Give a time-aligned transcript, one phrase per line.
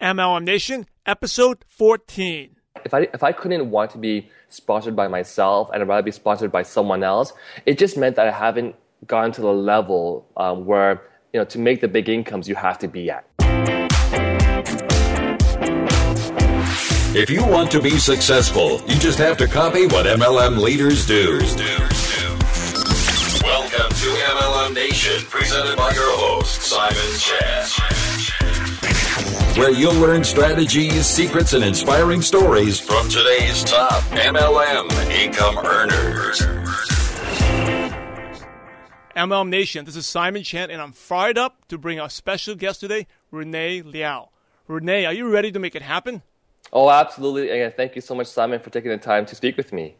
[0.00, 2.56] MLM Nation, episode 14.
[2.86, 6.10] If I, if I couldn't want to be sponsored by myself and I'd rather be
[6.10, 7.34] sponsored by someone else,
[7.66, 8.76] it just meant that I haven't
[9.06, 11.02] gotten to the level um, where,
[11.34, 13.26] you know, to make the big incomes, you have to be at.
[17.14, 21.40] If you want to be successful, you just have to copy what MLM leaders do.
[23.44, 27.99] Welcome to MLM Nation, presented by your host, Simon Chan.
[29.56, 36.40] Where you'll learn strategies, secrets, and inspiring stories from today's top MLM income earners.
[39.16, 42.78] MLM Nation, this is Simon Chan, and I'm fired up to bring our special guest
[42.78, 44.28] today, Rene Liaw.
[44.68, 46.22] Rene, are you ready to make it happen?
[46.72, 47.50] Oh, absolutely.
[47.50, 49.96] Again, thank you so much, Simon, for taking the time to speak with me.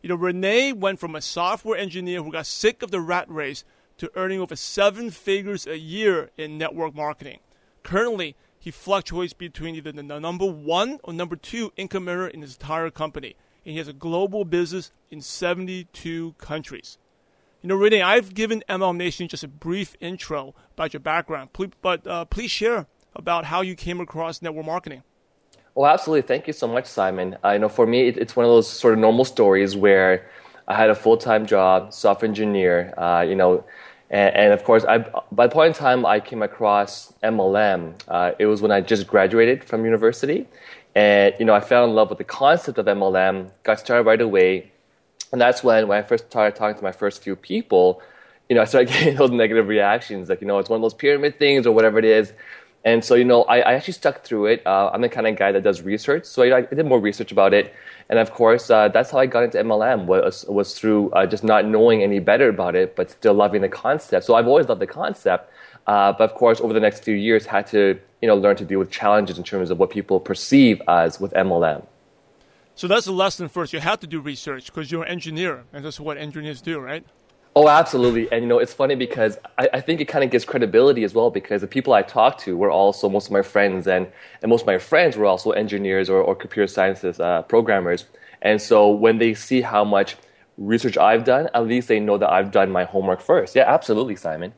[0.00, 3.64] You know, Rene went from a software engineer who got sick of the rat race
[3.98, 7.40] to earning over seven figures a year in network marketing.
[7.82, 12.54] Currently, he fluctuates between either the number one or number two income earner in his
[12.54, 13.34] entire company,
[13.66, 16.96] and he has a global business in 72 countries.
[17.60, 21.48] You know, Rene, I've given MLM Nation just a brief intro about your background,
[21.80, 25.02] but uh, please share about how you came across network marketing.
[25.74, 26.22] Well, absolutely.
[26.22, 27.38] Thank you so much, Simon.
[27.42, 30.30] I know for me, it, it's one of those sort of normal stories where
[30.68, 33.64] I had a full time job, software engineer, uh, you know,
[34.12, 34.98] and, and, of course, I,
[35.32, 39.06] by the point in time I came across MLM, uh, it was when I just
[39.06, 40.46] graduated from university.
[40.94, 44.20] And, you know, I fell in love with the concept of MLM, got started right
[44.20, 44.70] away.
[45.32, 48.02] And that's when, when I first started talking to my first few people,
[48.50, 50.92] you know, I started getting those negative reactions, like, you know, it's one of those
[50.92, 52.34] pyramid things or whatever it is.
[52.84, 54.66] And so, you know, I, I actually stuck through it.
[54.66, 57.30] Uh, I'm the kind of guy that does research, so I, I did more research
[57.30, 57.72] about it.
[58.08, 61.44] And of course, uh, that's how I got into MLM was was through uh, just
[61.44, 64.26] not knowing any better about it, but still loving the concept.
[64.26, 65.50] So I've always loved the concept,
[65.86, 68.64] uh, but of course, over the next few years, had to you know learn to
[68.64, 71.86] deal with challenges in terms of what people perceive as with MLM.
[72.74, 73.72] So that's the lesson first.
[73.72, 77.04] You have to do research because you're an engineer, and that's what engineers do, right?
[77.54, 78.32] Oh, absolutely.
[78.32, 81.12] And, you know, it's funny because I, I think it kind of gives credibility as
[81.12, 84.06] well because the people I talk to were also most of my friends, and,
[84.40, 88.06] and most of my friends were also engineers or, or computer sciences uh, programmers.
[88.40, 90.16] And so when they see how much
[90.56, 93.54] research I've done, at least they know that I've done my homework first.
[93.54, 94.54] Yeah, absolutely, Simon.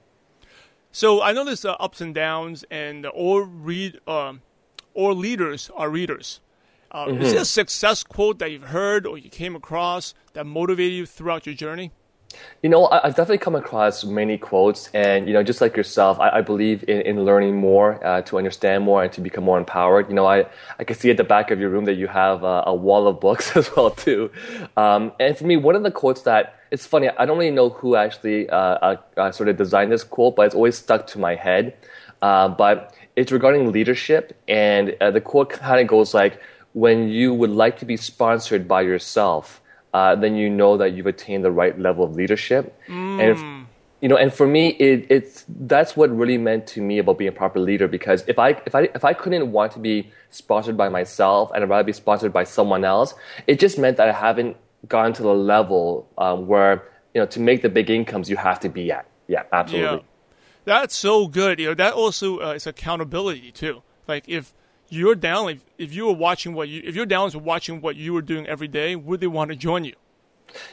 [0.92, 4.34] So I know there's uh, ups and downs, and all read, uh,
[4.94, 6.40] all leaders are readers.
[6.92, 7.22] Uh, mm-hmm.
[7.22, 11.06] Is there a success quote that you've heard or you came across that motivated you
[11.06, 11.90] throughout your journey?
[12.62, 16.38] You know, I've definitely come across many quotes, and you know, just like yourself, I,
[16.38, 20.08] I believe in, in, learning more uh, to understand more and to become more empowered.
[20.08, 20.46] You know, I,
[20.78, 23.20] I can see at the back of your room that you have a, wall of
[23.20, 24.30] books as well too.
[24.76, 27.68] Um, and for me, one of the quotes that it's funny, I don't really know
[27.68, 31.18] who actually uh, uh, uh sort of designed this quote, but it's always stuck to
[31.18, 31.76] my head.
[32.22, 36.40] Uh, but it's regarding leadership, and the quote kind of goes like,
[36.72, 39.60] "When you would like to be sponsored by yourself."
[39.94, 42.76] Uh, then you know that you've attained the right level of leadership.
[42.88, 43.20] Mm.
[43.20, 43.40] And if,
[44.00, 47.28] you know, and for me, it, it's that's what really meant to me about being
[47.28, 47.86] a proper leader.
[47.86, 51.62] Because if I if I if I couldn't want to be sponsored by myself and
[51.62, 53.14] I'd rather be sponsored by someone else,
[53.46, 54.56] it just meant that I haven't
[54.88, 56.82] gotten to the level um, where
[57.14, 59.06] you know to make the big incomes you have to be at.
[59.28, 59.98] Yeah, absolutely.
[59.98, 60.04] Yeah.
[60.64, 61.60] That's so good.
[61.60, 63.82] You know, that also uh, is accountability too.
[64.08, 64.52] Like if
[64.94, 65.50] you're down.
[65.50, 68.22] If, if you were watching what you, if you're down to watching what you were
[68.22, 69.94] doing every day, would they want to join you?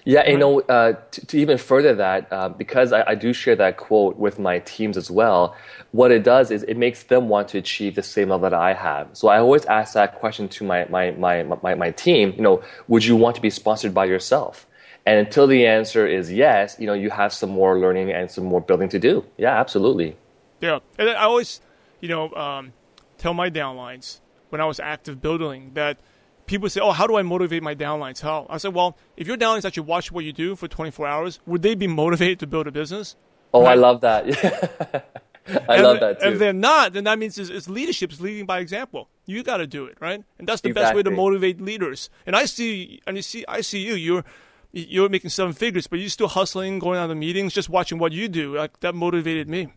[0.06, 3.56] Yeah, you know, uh, to, to, even further that, uh, because I, I, do share
[3.56, 5.56] that quote with my teams as well,
[5.92, 8.74] what it does is it makes them want to achieve the same level that I
[8.74, 9.10] have.
[9.14, 12.62] So I always ask that question to my, my, my, my, my team, you know,
[12.88, 14.68] would you want to be sponsored by yourself?
[15.06, 18.46] And until the answer is yes, you know, you have some more learning and some
[18.46, 19.26] more building to do.
[19.38, 20.16] Yeah, absolutely.
[20.60, 20.80] Yeah.
[21.00, 21.60] And I always,
[22.02, 22.74] you know, um,
[23.22, 26.00] tell my downlines when I was active building that
[26.48, 29.38] people say, "Oh, how do I motivate my downlines?" How I said, "Well, if your
[29.38, 32.68] downlines actually watch what you do for 24 hours, would they be motivated to build
[32.68, 33.16] a business?"
[33.54, 34.26] Oh, I, I love that.
[35.68, 36.30] I and love that too.
[36.30, 39.10] If they're not, then that means it's, it's leadership, it's leading by example.
[39.26, 40.24] You got to do it, right?
[40.40, 40.74] And that's the exactly.
[40.74, 42.10] best way to motivate leaders.
[42.26, 43.96] And I see, and you see, I see you.
[43.96, 44.24] You're
[44.72, 48.14] you're making seven figures, but you're still hustling, going out to meetings, just watching what
[48.14, 48.56] you do.
[48.56, 49.74] Like that motivated me.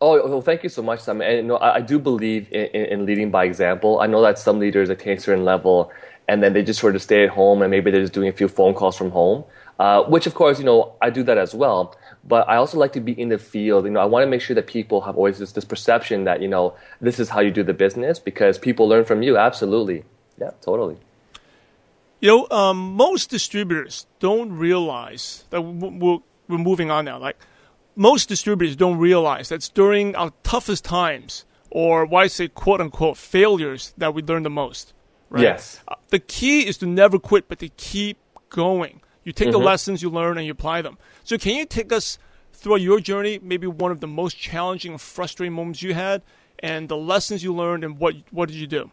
[0.00, 1.28] Oh, well, thank you so much, Simon.
[1.28, 4.00] And you know, I, I do believe in, in, in, leading by example.
[4.00, 5.90] I know that some leaders attain a certain level
[6.28, 8.32] and then they just sort of stay at home and maybe they're just doing a
[8.32, 9.44] few phone calls from home,
[9.78, 11.96] uh, which of course, you know, I do that as well.
[12.22, 13.84] But I also like to be in the field.
[13.84, 16.42] You know, I want to make sure that people have always this, this perception that,
[16.42, 19.38] you know, this is how you do the business because people learn from you.
[19.38, 20.04] Absolutely.
[20.38, 20.98] Yeah, totally.
[22.20, 26.18] You know, um, most distributors don't realize that we're,
[26.48, 27.18] we're moving on now.
[27.18, 27.38] Like,
[27.96, 33.16] most distributors don't realize that during our toughest times, or why I say quote unquote
[33.16, 34.92] failures that we learn the most.
[35.28, 35.42] Right?
[35.42, 35.80] Yes.
[35.86, 39.00] Uh, the key is to never quit, but to keep going.
[39.22, 40.98] You take the lessons you learn and you apply them.
[41.24, 42.18] So, can you take us
[42.52, 46.22] throughout your journey, maybe one of the most challenging and frustrating moments you had,
[46.58, 48.90] and the lessons you learned, and what what did you do?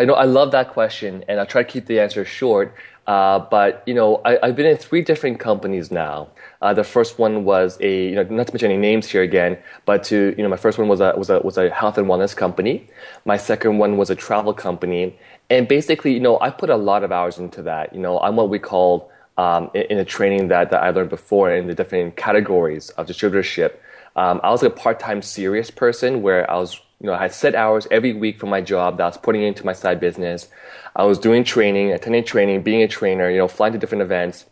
[0.00, 2.74] I know I love that question, and I'll try to keep the answer short.
[3.06, 6.28] Uh, but you know, I, have been in three different companies now.
[6.62, 9.58] Uh, the first one was a, you know, not to mention any names here again,
[9.84, 12.06] but to, you know, my first one was a was a was a health and
[12.06, 12.88] wellness company.
[13.24, 15.18] My second one was a travel company,
[15.50, 17.94] and basically, you know, I put a lot of hours into that.
[17.94, 21.50] You know, I'm what we call um, in, a training that, that I learned before
[21.50, 23.72] in the different categories of distributorship.
[24.16, 27.54] Um, I was a part-time serious person where I was, you know, I had set
[27.54, 30.48] hours every week for my job that I was putting into my side business.
[30.94, 34.44] I was doing training, attending training, being a trainer, you know, flying to different events.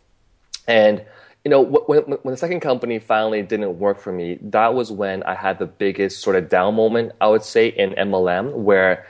[0.67, 1.03] And,
[1.45, 5.21] you know, when, when the second company finally didn't work for me, that was when
[5.23, 9.05] I had the biggest sort of down moment, I would say, in MLM, where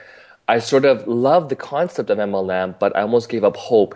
[0.46, 3.94] I sort of loved the concept of MLM, but I almost gave up hope.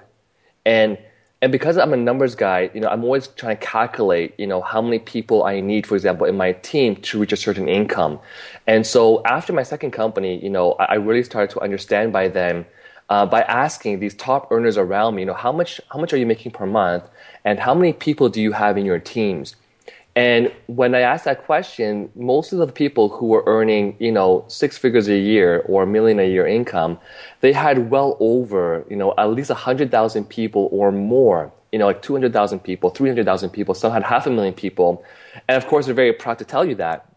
[0.65, 0.97] And
[1.45, 4.63] and because I'm a numbers guy, you know, I'm always trying to calculate, you know,
[4.63, 8.19] how many people I need, for example, in my team to reach a certain income.
[8.67, 12.65] And so after my second company, you know, I really started to understand by then,
[13.11, 16.17] uh, by asking these top earners around me, you know, how much how much are
[16.17, 17.05] you making per month,
[17.45, 19.55] and how many people do you have in your teams?
[20.17, 24.45] And when I asked that question, most of the people who were earning, you know,
[24.47, 26.99] six figures a year or a million a year income,
[27.41, 32.01] they had well over, you know, at least 100,000 people or more, you know, like
[32.03, 35.05] 200,000 people, 300,000 people, some had half a million people.
[35.49, 37.13] And of course, they're very proud to tell you that.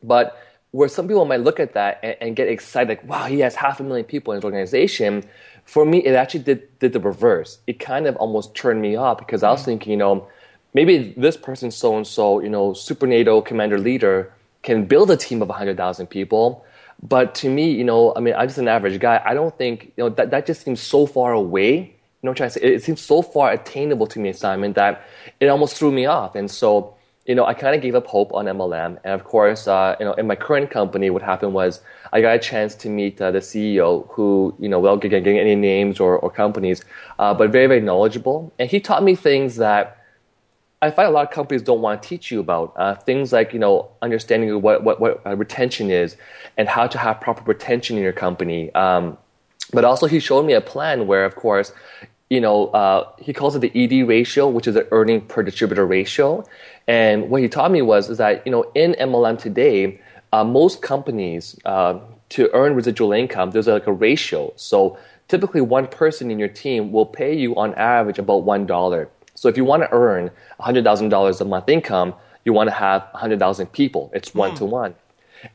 [0.00, 3.40] But where some people might look at that and, and get excited, like, wow, he
[3.40, 5.24] has half a million people in his organization.
[5.64, 7.58] For me, it actually did, did the reverse.
[7.66, 9.64] It kind of almost turned me off because I was mm.
[9.64, 10.28] thinking, you know,
[10.74, 14.32] maybe this person, so and so, you know, super NATO commander leader
[14.62, 16.64] can build a team of 100,000 people.
[17.02, 19.22] But to me, you know, I mean, I'm just an average guy.
[19.24, 21.94] I don't think, you know, that, that just seems so far away.
[22.22, 22.60] You know trying to say?
[22.62, 25.06] It, it seems so far attainable to me, Simon, that
[25.38, 26.34] it almost threw me off.
[26.34, 28.98] And so, you know, I kind of gave up hope on MLM.
[29.04, 31.80] And of course, uh, you know, in my current company, what happened was
[32.12, 35.54] I got a chance to meet uh, the CEO who, you know, without getting any
[35.54, 36.84] names or, or companies,
[37.20, 38.52] uh, but very, very knowledgeable.
[38.58, 39.97] And he taught me things that
[40.80, 43.52] I find a lot of companies don't want to teach you about uh, things like
[43.52, 46.16] you know understanding what what, what uh, retention is
[46.56, 48.72] and how to have proper retention in your company.
[48.74, 49.18] Um,
[49.72, 51.72] but also, he showed me a plan where, of course,
[52.30, 55.84] you know uh, he calls it the ED ratio, which is the earning per distributor
[55.84, 56.44] ratio.
[56.86, 60.00] And what he taught me was is that you know in MLM today,
[60.32, 61.98] uh, most companies uh,
[62.30, 64.52] to earn residual income, there's like a ratio.
[64.54, 64.96] So
[65.26, 69.10] typically, one person in your team will pay you on average about one dollar.
[69.38, 70.30] So if you want to earn
[70.60, 72.14] $100,000 a month income,
[72.44, 74.10] you want to have 100,000 people.
[74.12, 74.94] It's one to one.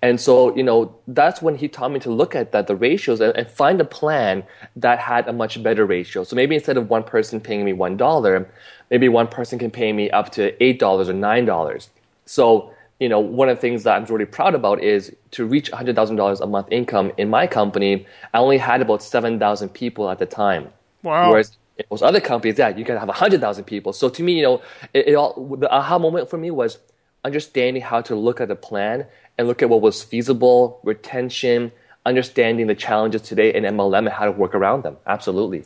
[0.01, 3.19] And so, you know, that's when he taught me to look at that, the ratios,
[3.19, 4.43] and, and, find a plan
[4.77, 6.23] that had a much better ratio.
[6.23, 8.45] So maybe instead of one person paying me $1,
[8.89, 11.89] maybe one person can pay me up to $8 or $9.
[12.25, 12.71] So,
[13.01, 16.39] you know, one of the things that I'm really proud about is to reach $100,000
[16.39, 20.69] a month income in my company, I only had about 7,000 people at the time.
[21.01, 21.31] Wow.
[21.31, 23.93] Whereas in those other companies, yeah, you can have 100,000 people.
[23.93, 24.61] So to me, you know,
[24.93, 26.77] it, it all, the aha moment for me was
[27.23, 29.05] understanding how to look at the plan
[29.37, 31.71] and look at what was feasible, retention,
[32.05, 34.97] understanding the challenges today in MLM and how to work around them.
[35.07, 35.63] Absolutely.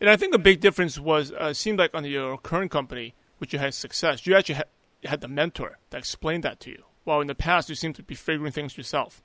[0.00, 3.52] And I think the big difference was, uh, seemed like on your current company, which
[3.52, 4.60] you had success, you actually
[5.04, 6.84] had the mentor that explained that to you.
[7.04, 9.22] While in the past, you seemed to be figuring things yourself.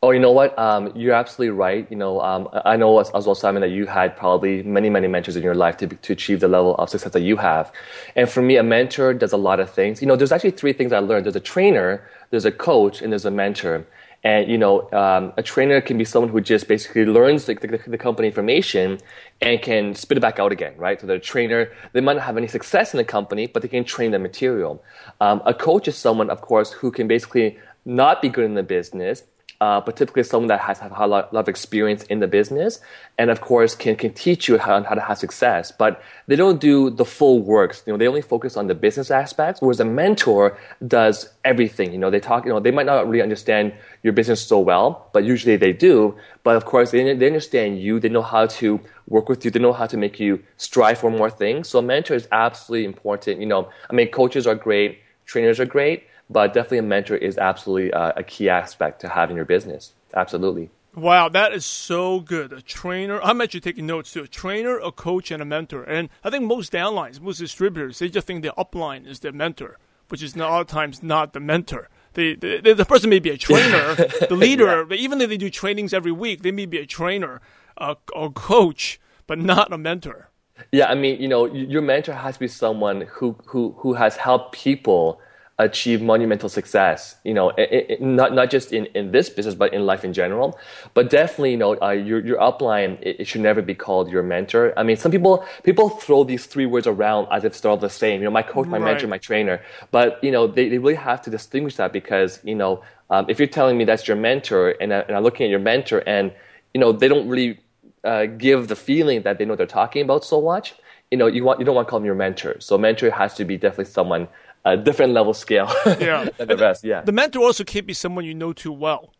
[0.00, 0.56] Oh, you know what?
[0.56, 1.84] Um, you're absolutely right.
[1.90, 5.08] You know, um, I know as, as, well, Simon, that you had probably many, many
[5.08, 7.72] mentors in your life to, to achieve the level of success that you have.
[8.14, 10.00] And for me, a mentor does a lot of things.
[10.00, 11.26] You know, there's actually three things I learned.
[11.26, 13.86] There's a trainer, there's a coach, and there's a mentor.
[14.22, 17.80] And, you know, um, a trainer can be someone who just basically learns the, the,
[17.86, 18.98] the, company information
[19.40, 21.00] and can spit it back out again, right?
[21.00, 23.68] So they're a trainer, they might not have any success in the company, but they
[23.68, 24.82] can train the material.
[25.20, 28.64] Um, a coach is someone, of course, who can basically not be good in the
[28.64, 29.22] business,
[29.60, 32.80] uh, but typically someone that has, a lot, lot, of experience in the business
[33.18, 36.60] and of course can, can teach you how, how to have success but they don't
[36.60, 39.84] do the full works you know they only focus on the business aspects whereas a
[39.84, 41.92] mentor does everything.
[41.92, 43.72] You know they talk you know they might not really understand
[44.02, 46.14] your business so well but usually they do.
[46.44, 47.98] But of course they, they understand you.
[48.00, 49.50] They know how to work with you.
[49.50, 51.68] They know how to make you strive for more things.
[51.68, 53.40] So a mentor is absolutely important.
[53.40, 55.00] You know i mean coaches are great.
[55.26, 59.36] Trainers are great but definitely a mentor is absolutely uh, a key aspect to having
[59.36, 59.92] your business.
[60.14, 60.70] Absolutely.
[60.94, 62.52] Wow, that is so good.
[62.52, 63.20] A trainer.
[63.22, 64.24] I'm actually taking notes too.
[64.24, 65.84] A trainer, a coach, and a mentor.
[65.84, 69.78] And I think most downlines, most distributors, they just think the upline is the mentor,
[70.08, 71.88] which is a lot of times not the mentor.
[72.14, 75.50] the, the, the person may be a trainer, the leader, but even if they do
[75.50, 77.40] trainings every week, they may be a trainer,
[77.76, 80.30] a, a coach, but not a mentor.
[80.72, 84.16] Yeah, I mean, you know, your mentor has to be someone who who who has
[84.16, 85.20] helped people
[85.58, 87.16] achieve monumental success.
[87.24, 90.12] You know, it, it, not not just in, in this business, but in life in
[90.12, 90.58] general.
[90.94, 94.22] But definitely, you know, uh, your your upline it, it, should never be called your
[94.22, 94.72] mentor.
[94.76, 97.90] I mean, some people people throw these three words around as if they're all the
[97.90, 98.20] same.
[98.20, 98.92] You know, my coach, my right.
[98.92, 99.60] mentor, my trainer.
[99.90, 103.38] But you know, they, they really have to distinguish that because you know, um, if
[103.38, 106.32] you're telling me that's your mentor, and, I, and I'm looking at your mentor, and
[106.72, 107.58] you know, they don't really
[108.04, 110.74] uh, give the feeling that they know they're talking about so much.
[111.10, 112.60] You know, you want you don't want to call them your mentor.
[112.60, 114.28] So mentor has to be definitely someone
[114.64, 116.28] a different level scale yeah.
[116.38, 116.84] than the rest.
[116.84, 117.02] Yeah.
[117.02, 119.12] The mentor also can't be someone you know too well.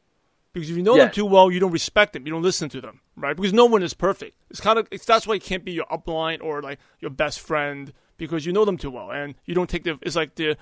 [0.53, 1.05] Because if you know yeah.
[1.05, 2.27] them too well, you don't respect them.
[2.27, 3.37] You don't listen to them, right?
[3.37, 4.37] Because no one is perfect.
[4.51, 7.41] It's kind of it's, that's why it can't be your upline or like your best
[7.41, 9.99] friend because you know them too well and you don't take the.
[10.03, 10.57] It's like the,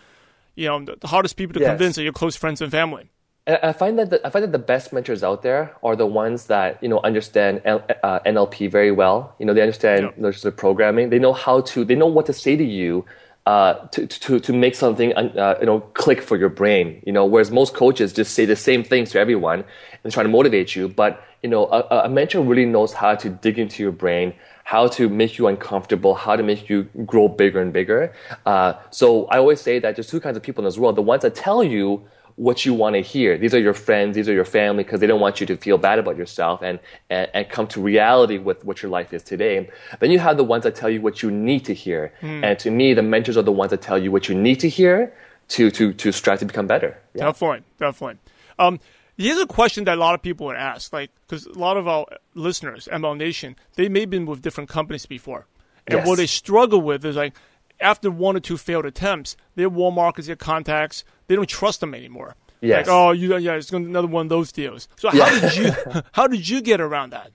[0.55, 1.71] you know, the, the hardest people to yes.
[1.71, 3.11] convince are your close friends and family.
[3.49, 6.47] I find that the, I find that the best mentors out there are the ones
[6.47, 9.37] that you know understand L, uh, NLP very well.
[9.39, 10.31] You know, they understand yeah.
[10.43, 11.11] the programming.
[11.11, 11.85] They know how to.
[11.85, 13.05] They know what to say to you
[13.47, 17.01] uh, to, to, to make something uh, you know click for your brain.
[17.07, 19.65] You know, whereas most coaches just say the same things to everyone
[20.03, 20.89] and try to motivate you.
[20.89, 24.35] But you know, a, a mentor really knows how to dig into your brain,
[24.65, 28.13] how to make you uncomfortable, how to make you grow bigger and bigger.
[28.45, 31.03] Uh, so I always say that there's two kinds of people in this world: the
[31.03, 32.05] ones that tell you
[32.37, 33.39] what you want to hear.
[33.39, 35.79] These are your friends, these are your family, because they don't want you to feel
[35.79, 36.79] bad about yourself and,
[37.09, 39.69] and, and, come to reality with what your life is today.
[40.01, 42.13] Then you have the ones that tell you what you need to hear.
[42.21, 42.45] Mm.
[42.45, 44.69] And to me, the mentors are the ones that tell you what you need to
[44.69, 45.15] hear
[45.49, 47.01] to, to, to strive to become better.
[47.15, 47.25] Yeah.
[47.25, 48.19] Definitely, definitely.
[48.59, 48.81] Um,
[49.17, 51.89] here's a question that a lot of people would ask, like, because a lot of
[51.89, 55.47] our listeners, ML Nation, they may have been with different companies before.
[55.87, 56.07] And yes.
[56.07, 57.35] what they struggle with is like,
[57.81, 61.95] after one or two failed attempts, their warm markets, their contacts, they don't trust them
[61.95, 62.37] anymore.
[62.61, 62.87] Yes.
[62.87, 64.89] Like, oh, you, yeah, it's another one of those deals.
[64.97, 65.41] So how yeah.
[65.41, 65.73] did you,
[66.13, 67.31] how did you get around that?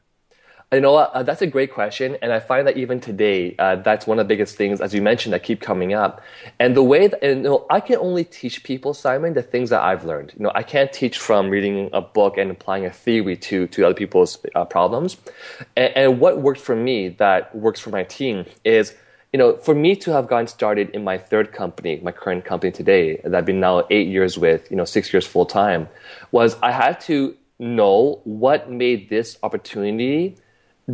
[0.73, 0.95] You know?
[0.95, 4.25] Uh, that's a great question, and I find that even today, uh, that's one of
[4.25, 6.21] the biggest things, as you mentioned, that keep coming up.
[6.59, 9.69] And the way, that, and, you know, I can only teach people, Simon, the things
[9.69, 10.33] that I've learned.
[10.37, 13.85] You know, I can't teach from reading a book and applying a theory to to
[13.85, 15.17] other people's uh, problems.
[15.75, 18.95] And, and what worked for me, that works for my team, is
[19.33, 22.71] you know, for me to have gotten started in my third company, my current company
[22.71, 25.87] today, that I've been now eight years with, you know, six years full time,
[26.31, 30.35] was I had to know what made this opportunity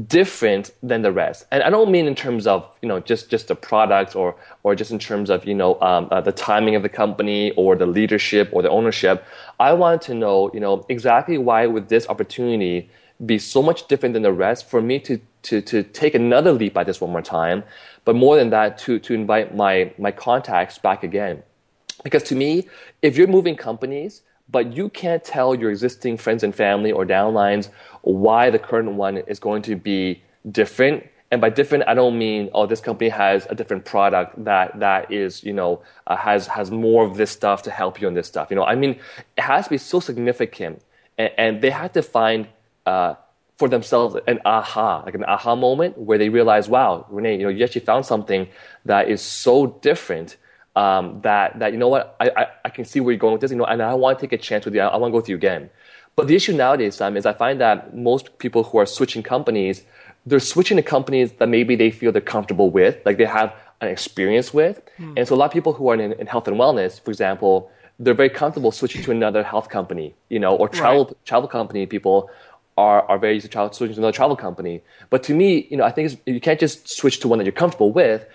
[0.06, 1.46] different than the rest.
[1.52, 4.76] And I don't mean in terms of, you know, just, just the products or, or
[4.76, 7.88] just in terms of, you know, um, uh, the timing of the company or the
[7.88, 9.26] leadership or the ownership.
[9.60, 12.92] I wanted to know, you know, exactly why with this opportunity
[13.26, 16.78] be so much different than the rest for me to, to, to take another leap
[16.78, 17.64] at this one more time
[18.08, 21.44] but more than that, to, to invite my, my contacts back again.
[22.06, 22.70] Because to me,
[23.02, 27.68] if you're moving companies, but you can't tell your existing friends and family or downlines
[28.04, 31.06] why the current one is going to be different.
[31.32, 35.12] And by different, I don't mean oh this company has a different product that that
[35.12, 38.28] is you know uh, has has more of this stuff to help you on this
[38.28, 38.48] stuff.
[38.50, 38.92] You know, I mean,
[39.36, 40.82] it has to be so significant,
[41.18, 42.48] and, and they have to find
[42.88, 43.16] uh,
[43.58, 47.50] for themselves an aha, like an aha moment where they realize, wow, Rene, you know,
[47.50, 48.48] you actually found something
[48.86, 50.38] that is so different
[50.76, 53.42] um, that that you know what, I, I, I can see where you're going with
[53.42, 54.82] this, you know, and I want to take a chance with you.
[54.82, 55.70] I, I want to go with you again.
[56.16, 59.84] But the issue nowadays, Sam, is I find that most people who are switching companies,
[60.26, 63.88] they're switching to companies that maybe they feel they're comfortable with, like they have an
[63.90, 64.82] experience with.
[65.00, 65.14] Mm.
[65.18, 67.72] And so a lot of people who are in, in health and wellness, for example,
[68.00, 71.26] they're very comfortable switching to another health company, you know, or travel right.
[71.26, 72.30] travel company people
[72.78, 74.82] are, are very used to travel, switching to another travel company.
[75.10, 77.52] But to me, you know, I think you can't just switch to one that you're
[77.52, 78.26] comfortable with.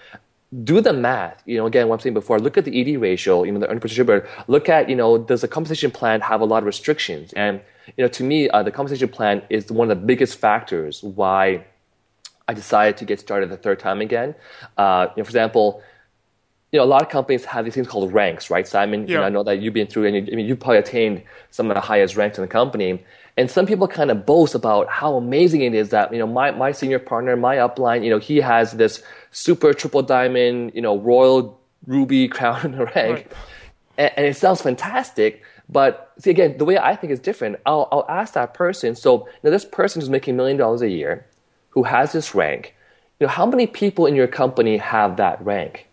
[0.64, 1.42] Do the math.
[1.46, 3.68] You know, again, what I'm saying before, look at the ED ratio, you know, the
[3.68, 4.28] earning per distributor.
[4.48, 7.32] Look at, you know, does the compensation plan have a lot of restrictions?
[7.34, 7.60] And,
[7.96, 11.64] you know, to me, uh, the compensation plan is one of the biggest factors why
[12.48, 14.34] I decided to get started the third time again.
[14.76, 15.82] Uh, you know, for example,
[16.72, 19.02] you know, a lot of companies have these things called ranks, right, Simon?
[19.02, 19.08] Yeah.
[19.08, 21.22] You know, I know that you've been through, and you, I mean, you probably attained
[21.50, 23.04] some of the highest ranks in the company.
[23.36, 26.50] And some people kind of boast about how amazing it is that, you know, my,
[26.50, 30.98] my senior partner, my upline, you know, he has this super triple diamond, you know,
[30.98, 32.94] royal ruby crown rank.
[32.94, 33.32] Right.
[33.96, 35.42] And, and, it sounds fantastic.
[35.68, 37.56] But see, again, the way I think is different.
[37.64, 38.94] I'll, I'll ask that person.
[38.94, 41.26] So now this person who's making a million dollars a year,
[41.70, 42.74] who has this rank,
[43.18, 45.88] you know, how many people in your company have that rank?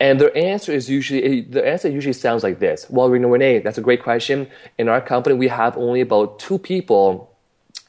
[0.00, 2.86] And their answer is usually the answer usually sounds like this.
[2.90, 4.48] Well, Rene, that's a great question.
[4.76, 7.30] In our company, we have only about two people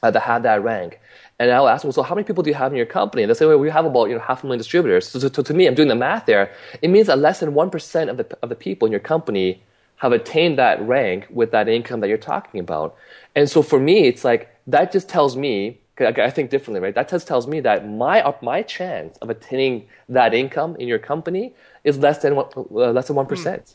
[0.02, 1.00] uh, that have that rank.
[1.38, 3.22] And I'll ask them, so how many people do you have in your company?
[3.22, 5.08] And they say, well, we have about you know half a million distributors.
[5.08, 6.50] So, so, to me, I'm doing the math there.
[6.80, 9.62] It means that less than one percent of the of the people in your company
[9.96, 12.96] have attained that rank with that income that you're talking about.
[13.34, 16.94] And so for me, it's like that just tells me, I think differently, right?
[16.94, 20.98] That just tells me that my uh, my chance of attaining that income in your
[20.98, 23.64] company is less than uh, less than one percent.
[23.64, 23.74] Mm.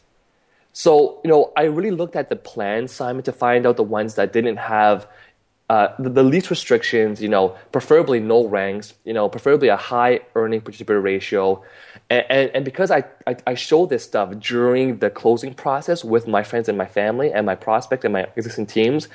[0.74, 4.16] So you know, I really looked at the plan, Simon, to find out the ones
[4.16, 5.08] that didn't have
[5.72, 10.20] uh, the, the, least restrictions, you know, preferably no ranks, you know, preferably a high
[10.36, 11.64] earning participant ratio.
[12.12, 16.28] And, and, and because I, I, I, show this stuff during the closing process with
[16.28, 19.08] my friends and my family and my prospect and my existing teams,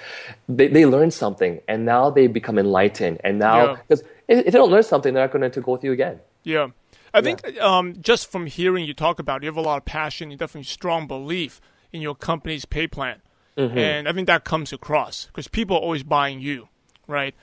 [0.48, 3.20] they, they learn something and now they become enlightened.
[3.22, 4.38] And now, because yeah.
[4.38, 6.20] if, if, they don't learn something, they're not going to go with you again.
[6.42, 6.68] Yeah.
[7.12, 7.60] I think yeah.
[7.60, 10.38] um, just from hearing you talk about it, you have a lot of passion, you
[10.38, 11.60] definitely strong belief
[11.92, 13.20] in your company's pay plan.
[13.58, 13.76] Mm-hmm.
[13.76, 16.68] And I think that comes across because people are always buying you,
[17.06, 17.34] right?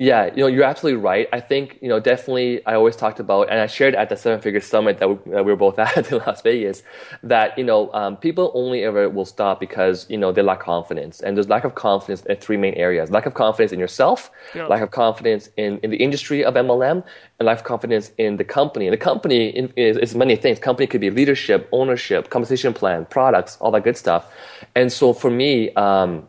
[0.00, 1.28] Yeah, you know, you're absolutely right.
[1.30, 4.40] I think, you know, definitely I always talked about, and I shared at the Seven
[4.40, 6.82] Figure Summit that we, that we were both at in Las Vegas,
[7.22, 11.20] that, you know, um, people only ever will stop because, you know, they lack confidence.
[11.20, 13.10] And there's lack of confidence in three main areas.
[13.10, 14.66] Lack of confidence in yourself, yeah.
[14.68, 17.04] lack of confidence in, in the industry of MLM,
[17.38, 18.86] and lack of confidence in the company.
[18.86, 20.58] And the company is, is many things.
[20.58, 24.32] Company could be leadership, ownership, compensation plan, products, all that good stuff.
[24.74, 26.26] And so for me, um,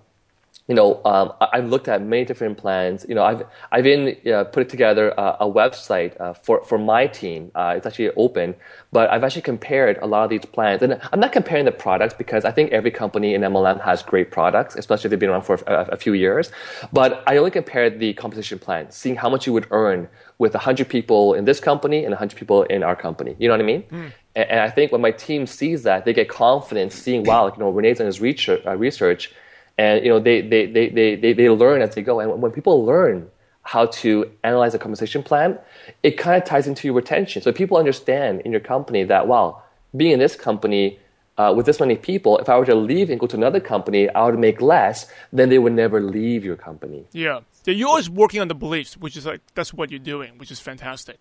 [0.72, 3.06] you know, um, I, have looked at many different plans.
[3.10, 7.08] You know, I've I've been uh, put together a, a website uh, for for my
[7.08, 7.52] team.
[7.54, 8.56] Uh, it's actually open,
[8.94, 12.14] but I've actually compared a lot of these plans, and I'm not comparing the products
[12.14, 15.42] because I think every company in MLM has great products, especially if they've been around
[15.42, 16.54] for a, a few years.
[16.94, 20.88] But I only compared the compensation plan, seeing how much you would earn with 100
[20.88, 23.36] people in this company and 100 people in our company.
[23.40, 23.84] You know what I mean?
[23.84, 24.12] Mm.
[24.38, 27.60] And, and, I think when my team sees that, they get confidence, seeing wow, you
[27.60, 29.34] know, Rene's done his research, uh, research
[29.78, 32.20] and you know they, they, they, they, they, they learn as they go.
[32.20, 33.30] And when people learn
[33.64, 35.58] how to analyze a compensation plan
[36.04, 37.42] it kind of ties into your retention.
[37.42, 39.62] So people understand in your company that wow
[39.96, 41.00] being in this company
[41.38, 44.10] uh, with this many people if i were to leave and go to another company
[44.10, 47.06] i would make less then they would never leave your company.
[47.12, 47.42] Yeah.
[47.64, 50.52] So you're always working on the beliefs which is like that's what you're doing which
[50.52, 51.18] is fantastic.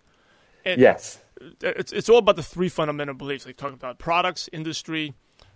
[0.65, 1.19] And yes.
[1.61, 5.13] it's, it's all about the three fundamental beliefs like talking about products industry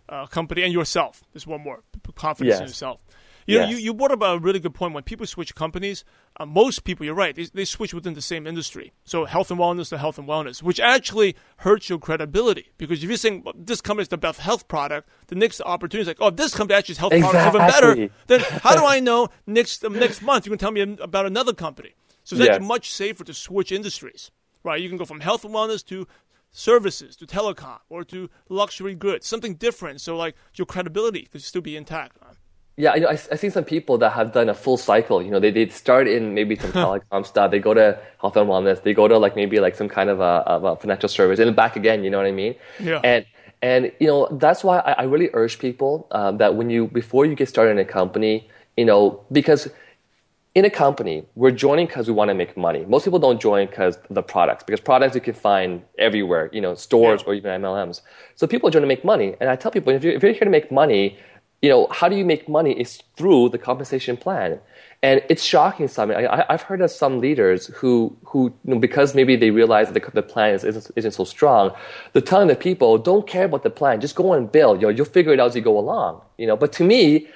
[0.10, 1.24] uh, company and yourself.
[1.34, 1.84] There's one more
[2.16, 2.60] confidence yes.
[2.62, 3.02] in yourself.
[3.48, 4.94] You know, you, you brought up a really good point.
[4.94, 6.04] When people switch companies,
[6.40, 8.92] uh, most people, you're right, they, they switch within the same industry.
[9.04, 12.72] So health and wellness to health and wellness, which actually hurts your credibility.
[12.78, 16.02] Because if you're saying well, this company is the best health product, the next opportunity
[16.02, 17.40] is like, oh, this company actually is health exactly.
[17.40, 18.14] product even better.
[18.28, 21.54] Then how do I know next um, next month you can tell me about another
[21.54, 21.94] company?
[22.24, 22.56] So it's yes.
[22.56, 24.32] actually much safer to switch industries,
[24.64, 24.82] right?
[24.82, 26.08] You can go from health and wellness to
[26.56, 30.02] services to telecom or to luxury goods, something different.
[30.02, 32.18] So like your credibility could still be intact.
[32.78, 35.22] Yeah, I, know, I, I see some people that have done a full cycle.
[35.22, 37.52] You know, they, they start in maybe some telecom stuff.
[37.52, 38.84] They go to health and wellness.
[38.84, 41.56] They go to like maybe like some kind of a, of a financial service and
[41.56, 42.04] back again.
[42.04, 42.56] You know what I mean?
[42.80, 43.02] Yeah.
[43.04, 43.26] And
[43.62, 47.26] and you know that's why I, I really urge people um, that when you before
[47.26, 49.70] you get started in a company, you know, because
[50.56, 52.86] in a company, we're joining because we want to make money.
[52.86, 56.76] Most people don't join because the products, because products you can find everywhere, you know,
[56.76, 57.28] stores yeah.
[57.28, 58.02] or even MLMs.
[58.36, 59.36] So people join to make money.
[59.42, 61.20] And I tell people, if you're, if you're here to make money,
[61.62, 64.60] you know, how do you make money is through the compensation plan.
[65.04, 66.26] And it's shocking, Simon.
[66.26, 70.02] I, have heard of some leaders who, who you know, because maybe they realize that
[70.02, 71.72] the, the plan is, isn't, isn't, so strong,
[72.14, 74.82] they're telling the people, don't care about the plan, just go and build.
[74.82, 76.22] You know, you'll figure it out as you go along.
[76.38, 77.28] You know, but to me,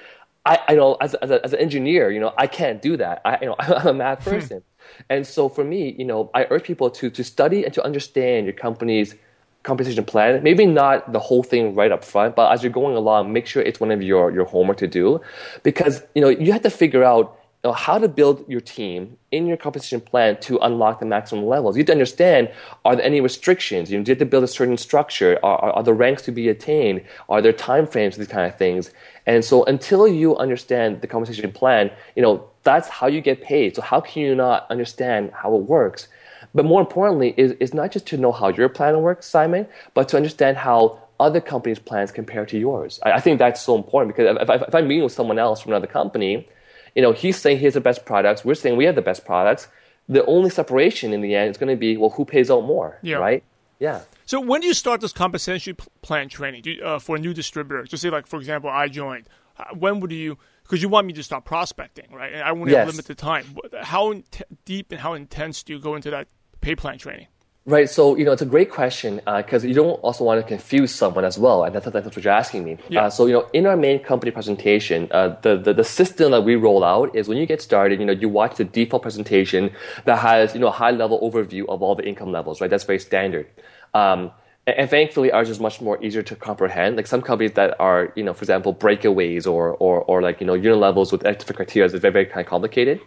[0.46, 3.20] I, I know as, as, a, as, an engineer, you know, I can't do that.
[3.24, 4.30] I, you know, I'm a math hmm.
[4.30, 4.62] person.
[5.08, 8.46] and so for me, you know, I urge people to, to study and to understand
[8.46, 9.14] your company's
[9.62, 10.42] compensation plan.
[10.42, 13.62] Maybe not the whole thing right up front, but as you're going along, make sure
[13.62, 15.20] it's one of your, your homework to do.
[15.62, 19.56] Because, you know, you have to figure out how to build your team in your
[19.56, 21.76] compensation plan to unlock the maximum levels.
[21.76, 22.50] You have to understand,
[22.86, 23.90] are there any restrictions?
[23.90, 25.38] You, have to build a certain structure?
[25.42, 27.04] Are, are, are the ranks to be attained?
[27.28, 28.90] Are there time frames these kind of things?
[29.26, 33.76] And so until you understand the compensation plan, you know, that's how you get paid.
[33.76, 36.08] So how can you not understand how it works?
[36.54, 40.08] But more importantly, is, is not just to know how your plan works, Simon, but
[40.08, 42.98] to understand how other companies' plans compare to yours.
[43.02, 45.60] I, I think that's so important because if, if, if I'm meeting with someone else
[45.60, 46.48] from another company,
[46.94, 48.44] you know, he's saying he has the best products.
[48.44, 49.68] We're saying we have the best products.
[50.08, 52.98] The only separation in the end is going to be, well, who pays out more,
[53.02, 53.16] yeah.
[53.16, 53.44] right?
[53.78, 54.00] Yeah.
[54.26, 57.84] So when do you start this compensation plan training uh, for a new distributor?
[57.84, 59.28] Just say, like, for example, I joined.
[59.56, 60.38] Uh, when would you?
[60.62, 62.32] Because you want me to start prospecting, right?
[62.32, 62.86] And I only yes.
[62.86, 63.44] have limited time.
[63.82, 64.24] How in-
[64.64, 66.28] deep and how intense do you go into that
[66.60, 67.26] pay plan training?
[67.66, 67.90] Right.
[67.90, 70.94] So, you know, it's a great question because uh, you don't also want to confuse
[70.94, 71.64] someone as well.
[71.64, 72.78] And that's, that's what you're asking me.
[72.88, 73.04] Yeah.
[73.04, 76.40] Uh, so, you know, in our main company presentation, uh, the, the, the, system that
[76.40, 79.72] we roll out is when you get started, you know, you watch the default presentation
[80.06, 82.70] that has, you know, a high level overview of all the income levels, right?
[82.70, 83.46] That's very standard.
[83.92, 84.30] Um,
[84.66, 86.96] And, thankfully, ours is much more easier to comprehend.
[86.96, 90.46] Like some companies that are, you know, for example, breakaways or, or, or like, you
[90.46, 93.00] know, unit levels with different criteria is very, very kind of complicated.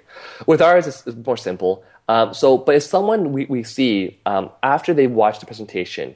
[0.47, 1.83] With ours, it's, it's more simple.
[2.09, 6.15] Um, so, but if someone we, we see um, after they watch the presentation,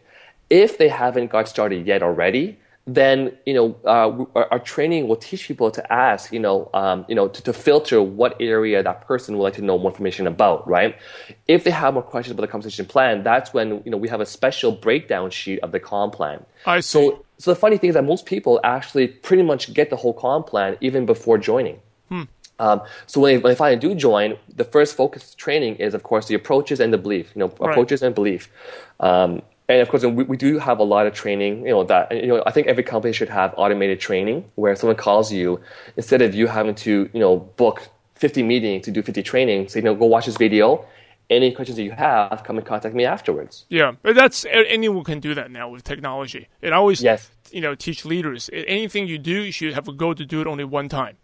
[0.50, 5.18] if they haven't got started yet already, then you know uh, our, our, training will
[5.18, 9.06] teach people to ask you know um, you know to, to, filter what area that
[9.06, 10.98] person would like to know more information about right
[11.48, 14.22] if they have more questions about the compensation plan that's when you know we have
[14.22, 16.88] a special breakdown sheet of the comp plan I see.
[16.88, 20.14] so so the funny thing is that most people actually pretty much get the whole
[20.14, 22.24] comp plan even before joining hmm.
[22.60, 26.02] Um, so when they, when they finally do join, the first focus training is, of
[26.02, 27.32] course, the approaches and the belief.
[27.36, 27.70] You know, right.
[27.70, 28.50] approaches and belief.
[29.00, 31.66] Um, and of course, we, we do have a lot of training.
[31.66, 34.96] You know that you know I think every company should have automated training where someone
[34.96, 35.60] calls you
[35.98, 39.74] instead of you having to you know book 50 meetings to do 50 trainings.
[39.74, 40.86] Say, you know, go watch this video.
[41.30, 43.66] Any questions that you have, come and contact me afterwards.
[43.68, 46.48] Yeah, but that's anyone can do that now with technology.
[46.62, 47.30] It always, yes.
[47.52, 50.48] you know, teach leaders anything you do, you should have a go to do it
[50.48, 51.18] only one time.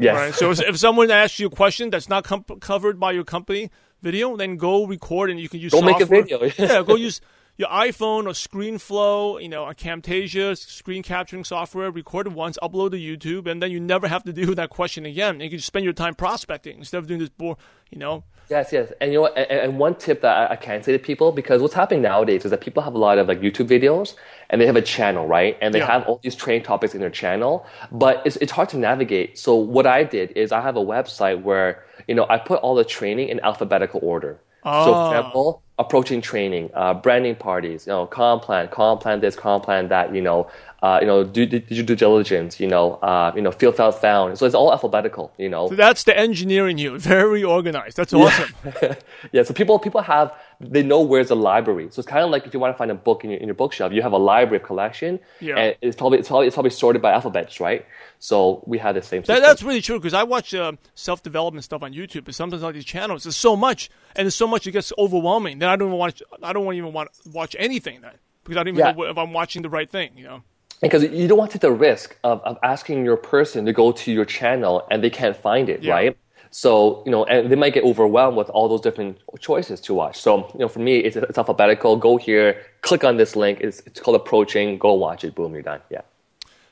[0.00, 0.16] Yes.
[0.16, 0.34] Right?
[0.34, 3.70] So if someone asks you a question that's not com- covered by your company
[4.02, 5.70] video, then go record and you can use.
[5.70, 5.94] Go software.
[5.94, 6.52] make a video.
[6.68, 7.20] yeah, go use
[7.60, 12.92] your iPhone or ScreenFlow, you know, a Camtasia screen capturing software, record it once, upload
[12.92, 15.34] to YouTube, and then you never have to do that question again.
[15.34, 17.58] And you can just spend your time prospecting instead of doing this bore,
[17.90, 18.24] you know.
[18.48, 21.30] Yes, yes, and you know, and, and one tip that I, can say to people
[21.32, 24.14] because what's happening nowadays is that people have a lot of like YouTube videos
[24.48, 25.56] and they have a channel, right?
[25.60, 25.86] And they Yeah.
[25.86, 29.38] have all these training topics in their channel, but it's it's hard to navigate.
[29.38, 32.74] So what I did is I have a website where you know I put all
[32.74, 34.40] the training in alphabetical order.
[34.64, 34.94] So, Ah.
[34.94, 39.64] for example, approaching training, uh, branding parties, you know, comp plan, comp plan this, comp
[39.64, 40.46] plan that, you know,
[40.82, 43.98] uh, you know, do, do, do due diligence, you know, uh, you know, field felt
[43.98, 44.38] found.
[44.38, 45.68] So it's all alphabetical, you know.
[45.68, 47.96] So that's the engineering you, very organized.
[47.96, 48.54] That's awesome.
[49.32, 51.88] yeah, so people people have they know where's the library.
[51.90, 53.46] So it's kind of like if you want to find a book in your, in
[53.46, 55.56] your bookshelf, you have a library of collection, Yeah.
[55.56, 57.86] and it's probably it's probably it's probably sorted by alphabets, right?
[58.18, 59.22] So we have the same.
[59.22, 62.62] That, that's really true because I watch uh, self development stuff on YouTube, but sometimes
[62.62, 65.58] on these channels, there's so much, and there's so much it gets overwhelming.
[65.60, 66.22] Then I don't even watch.
[66.42, 68.12] I don't even want to watch anything then
[68.44, 68.92] because I don't even Yeah.
[68.92, 70.10] know if I'm watching the right thing.
[70.16, 70.42] You know.
[70.82, 73.92] because you don't want to take the risk of, of asking your person to go
[73.92, 75.92] to your channel and they can't find it, Yeah.
[75.94, 76.16] right?
[76.52, 80.20] So, you know, and they might get overwhelmed with all those different choices to watch.
[80.20, 81.96] So, you know, for me, it's, it's alphabetical.
[81.96, 83.60] Go here, click on this link.
[83.60, 84.76] It's, it's called approaching.
[84.76, 85.34] Go watch it.
[85.34, 85.80] Boom, you're done.
[85.90, 86.00] Yeah.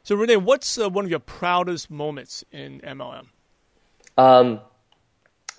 [0.03, 3.27] So Rene, what's uh, one of your proudest moments in MLM?
[4.17, 4.61] Um,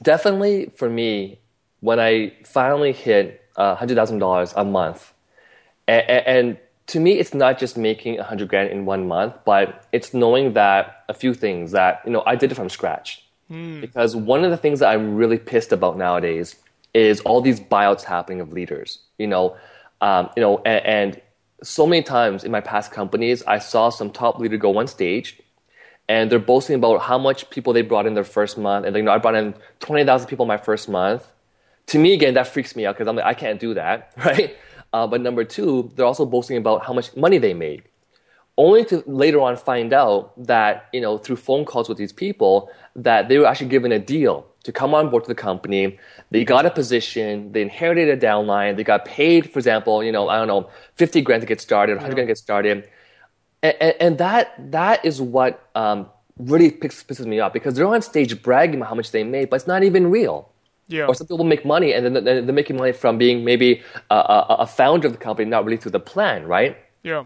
[0.02, 1.40] definitely for me,
[1.80, 5.14] when I finally hit uh, $100,000 a month,
[5.88, 10.14] and, and to me, it's not just making 100 grand in one month, but it's
[10.14, 13.24] knowing that a few things that, you know, I did it from scratch.
[13.82, 16.56] Because one of the things that I'm really pissed about nowadays
[16.94, 19.56] is all these buyouts happening of leaders, you know,
[20.02, 21.22] um, you know, and, and
[21.64, 25.40] so many times in my past companies, I saw some top leader go on stage
[26.08, 28.86] and they're boasting about how much people they brought in their first month.
[28.86, 31.28] And you know, I brought in 20,000 people my first month.
[31.88, 34.58] To me, again, that freaks me out because I'm like, I can't do that, right?
[34.92, 37.84] Uh, but number two, they're also boasting about how much money they made,
[38.60, 40.20] only to later on find out
[40.52, 44.00] that you know through phone calls with these people that they were actually given a
[44.00, 45.98] deal to come on board to the company.
[46.32, 50.28] They got a position, they inherited a downline, they got paid, for example, you know,
[50.28, 52.84] I don't know, 50 grand to get started, 100 grand to get started
[53.64, 57.88] and, and, and that that is what um, really picks, pisses me off because they're
[57.88, 60.50] on stage bragging about how much they made, but it's not even real.
[60.88, 61.06] Yeah.
[61.06, 64.16] Or some people make money and then they're they're making money from being maybe a,
[64.16, 66.78] a, a founder of the company, not really through the plan, right?
[67.04, 67.26] Yeah.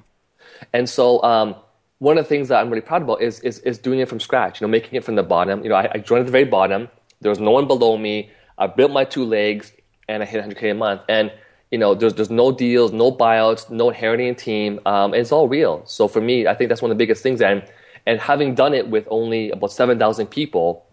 [0.72, 1.56] And so um,
[2.00, 4.20] one of the things that I'm really proud about is, is, is doing it from
[4.20, 5.64] scratch, you know, making it from the bottom.
[5.64, 6.90] You know, I, I joined at the very bottom.
[7.22, 8.30] There was no one below me.
[8.58, 9.72] I built my two legs
[10.08, 11.02] and I hit 100K a month.
[11.08, 11.32] And,
[11.72, 14.80] you know, there's, there's no deals, no buyouts, no inheriting a team.
[14.86, 15.84] Um, it's all real.
[15.86, 17.42] So for me, I think that's one of the biggest things.
[17.42, 17.64] And,
[18.06, 20.86] and having done it with only about 7,000 people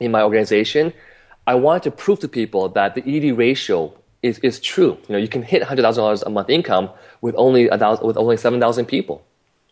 [0.00, 0.92] in my organization,
[1.46, 4.98] I wanted to prove to people that the ED ratio is, is true.
[5.08, 8.36] You know, you can hit $100,000 a month income with only, a thousand, with only
[8.36, 9.24] 7,000 people.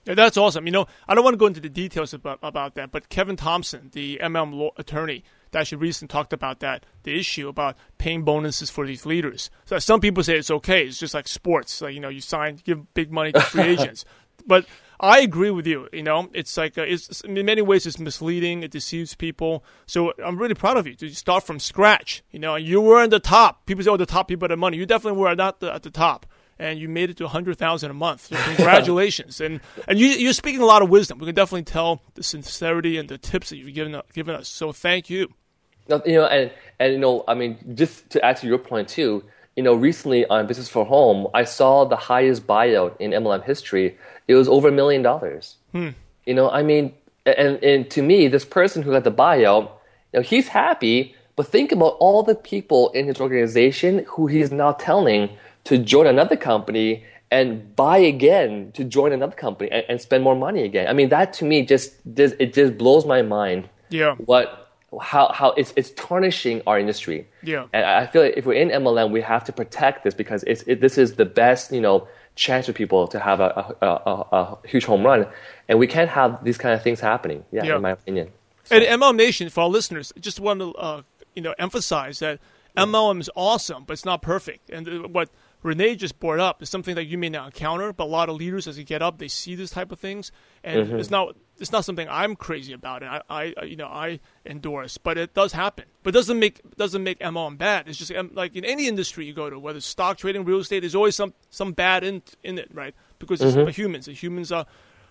[0.05, 0.67] Yeah, that's awesome.
[0.67, 3.37] You know, I don't want to go into the details about, about that, but Kevin
[3.37, 8.23] Thompson, the MM law attorney, that actually recently talked about that, the issue about paying
[8.23, 9.51] bonuses for these leaders.
[9.67, 10.87] So some people say it's okay.
[10.87, 11.81] It's just like sports.
[11.81, 14.05] Like, you know, you sign, give big money to free agents.
[14.47, 14.67] But
[15.01, 15.89] I agree with you.
[15.93, 18.63] You know, it's like, uh, it's, in many ways, it's misleading.
[18.63, 19.65] It deceives people.
[19.87, 22.23] So I'm really proud of you to start from scratch.
[22.33, 23.67] You know, you were in the top.
[23.67, 24.77] People say, oh, the top people had money.
[24.77, 26.27] You definitely were not the, at the top
[26.59, 28.27] and you made it to 100,000 a month.
[28.27, 29.41] So congratulations.
[29.41, 31.19] and and you, you're speaking a lot of wisdom.
[31.19, 34.49] We can definitely tell the sincerity and the tips that you've given, given us.
[34.49, 35.29] So thank you.
[35.89, 39.25] You know, and, and, you know, I mean, just to add to your point too,
[39.59, 43.99] you know, recently on Business for Home, I saw the highest buyout in MLM history.
[44.29, 45.57] It was over a million dollars.
[45.73, 45.89] Hmm.
[46.27, 46.95] You know, I mean,
[47.27, 49.65] and, and to me, this person who got the buyout,
[50.13, 54.53] you know, he's happy, but think about all the people in his organization who he's
[54.53, 55.29] now telling
[55.65, 60.37] to join another company and buy again to join another company and, and spend more
[60.37, 60.87] money again.
[60.87, 63.69] I mean, that to me just, just it just blows my mind.
[63.89, 64.15] Yeah.
[64.19, 64.68] What
[65.03, 67.29] how how it's it's tarnishing our industry.
[67.43, 67.67] Yeah.
[67.73, 70.63] And I feel like if we're in MLM, we have to protect this because it's
[70.67, 74.27] it, this is the best you know chance for people to have a, a, a,
[74.33, 75.27] a, huge home run,
[75.69, 77.45] and we can't have these kind of things happening.
[77.51, 77.77] Yeah, Yeah.
[77.77, 78.31] in my opinion.
[78.71, 81.03] And MLM Nation, for our listeners, just want to uh,
[81.35, 82.39] you know emphasize that
[82.77, 84.71] MLM is awesome, but it's not perfect.
[84.71, 85.31] And what
[85.63, 88.37] Rene just brought up is something that you may not encounter, but a lot of
[88.37, 90.31] leaders, as they get up, they see this type of things,
[90.63, 90.99] and Mm-hmm.
[90.99, 94.99] it's not it's not something I'm crazy about, and I, I you know I endorse,
[94.99, 95.85] but it does happen.
[96.03, 97.89] But it doesn't make doesn't make MLM bad.
[97.89, 100.59] It's just um, like in any industry you go to, whether it's stock trading, real
[100.61, 102.95] estate, there's always some some bad in in it, right?
[103.19, 103.69] Because Mm-hmm.
[103.69, 104.67] it's humans, and humans are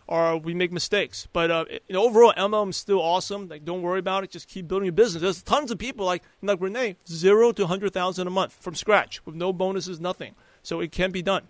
[0.10, 1.28] or we make mistakes.
[1.34, 3.50] But uh, you know, overall, MLM is still awesome.
[3.50, 4.32] Like, don't worry about it.
[4.32, 5.22] Just keep building your business.
[5.22, 9.26] There's tons of people like like Rene, zero to hundred thousand a month from scratch
[9.26, 10.36] with no bonuses, nothing.
[10.64, 11.48] So it can be done.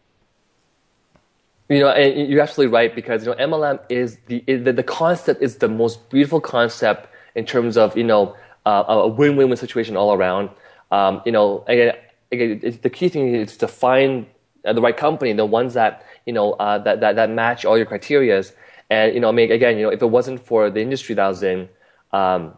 [1.70, 5.58] You know, and you're absolutely right because you know MLM is the the, concept is
[5.58, 10.50] the most beautiful concept in terms of you know uh, a win-win-win situation all around.
[10.92, 11.94] Um, you know, again,
[12.32, 14.26] again, the key thing is to find
[14.64, 17.78] uh, the right company, the ones that you know uh, that, that that match all
[17.78, 18.54] your criterias.
[18.90, 21.26] And you know, I mean, again, you know, if it wasn't for the industry that
[21.26, 21.68] I was in,
[22.14, 22.58] um,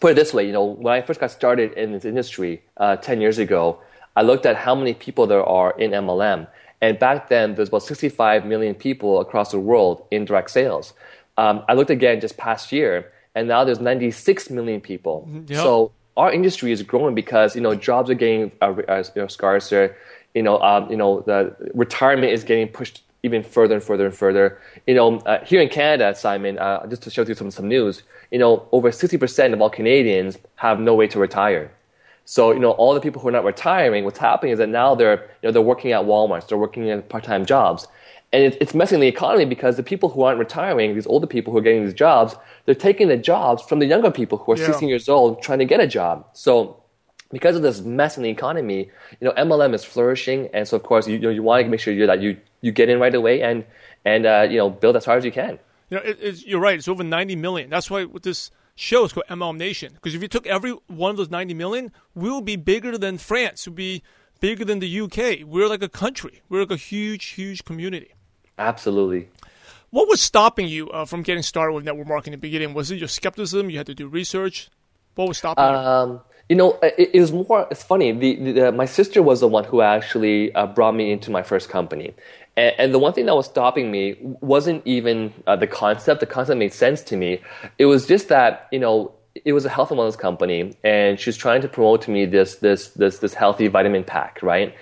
[0.00, 2.96] put it this way, you know, when I first got started in this industry uh,
[2.96, 3.78] 10 years ago,
[4.16, 6.48] I looked at how many people there are in MLM.
[6.82, 10.92] And back then, there's about 65 million people across the world in direct sales.
[11.38, 15.28] Um, I looked again just past year, and now there's 96 million people.
[15.46, 15.58] Yep.
[15.58, 19.28] So our industry is growing because, you know, jobs are getting uh, uh, you know,
[19.28, 19.96] scarcer.
[20.34, 24.14] You know, um, you know, the retirement is getting pushed even further and further and
[24.14, 24.58] further.
[24.86, 28.02] You know, uh, here in Canada, Simon, uh, just to show you some some news,
[28.32, 31.70] you know, over 60% of all Canadians have no way to retire.
[32.24, 34.94] So, you know, all the people who are not retiring, what's happening is that now
[34.94, 37.86] they're, you know, they're working at Walmart, they're working in part-time jobs.
[38.32, 41.52] And it, it's messing the economy because the people who aren't retiring, these older people
[41.52, 44.56] who are getting these jobs, they're taking the jobs from the younger people who are
[44.56, 44.66] Yeah.
[44.66, 46.24] 16 years old trying to get a job.
[46.32, 46.82] So
[47.30, 50.82] because of this mess in the economy, you know, MLM is flourishing, and so of
[50.82, 53.00] course you you, know, you want to make sure you that you you get in
[53.00, 53.64] right away and
[54.04, 55.58] and uh, you know build as hard as you can.
[55.90, 56.78] You know, it, it's, you're right.
[56.78, 57.68] It's over 90 million.
[57.68, 59.92] That's why with this show is called MLM Nation.
[59.94, 63.66] Because if you took every one of those 90 million, we'll be bigger than France.
[63.66, 64.02] We'll be
[64.40, 65.46] bigger than the UK.
[65.46, 66.42] We're like a country.
[66.48, 68.12] We're like a huge, huge community.
[68.58, 69.28] Absolutely.
[69.90, 72.74] What was stopping you uh, from getting started with network marketing in the beginning?
[72.74, 73.70] Was it your skepticism?
[73.70, 74.70] You had to do research?
[75.14, 75.70] What was stopping you?
[75.70, 77.66] Um, you know, it, it was more.
[77.70, 78.12] It's funny.
[78.12, 81.68] The, the, my sister was the one who actually uh, brought me into my first
[81.68, 82.14] company,
[82.56, 86.20] and, and the one thing that was stopping me wasn't even uh, the concept.
[86.20, 87.40] The concept made sense to me.
[87.78, 89.12] It was just that you know
[89.44, 92.26] it was a health and wellness company, and she was trying to promote to me
[92.26, 94.74] this this this this healthy vitamin pack, right?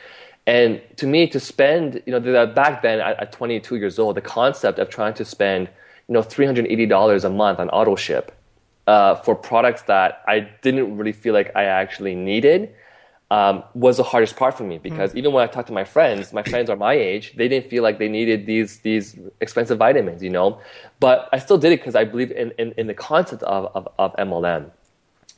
[0.47, 4.21] And to me, to spend, you know, back then at, at 22 years old, the
[4.21, 5.69] concept of trying to spend,
[6.09, 8.35] you know, $380 a month on auto ship
[8.87, 12.75] uh, for products that I didn't really feel like I actually needed
[13.31, 16.33] um, was the hardest part for me because even when I talked to my friends,
[16.33, 20.23] my friends are my age, they didn't feel like they needed these these expensive vitamins,
[20.23, 20.61] you know.
[20.99, 23.89] But I still did it because I believe in, in, in the concept of, of,
[23.99, 24.71] of MLM.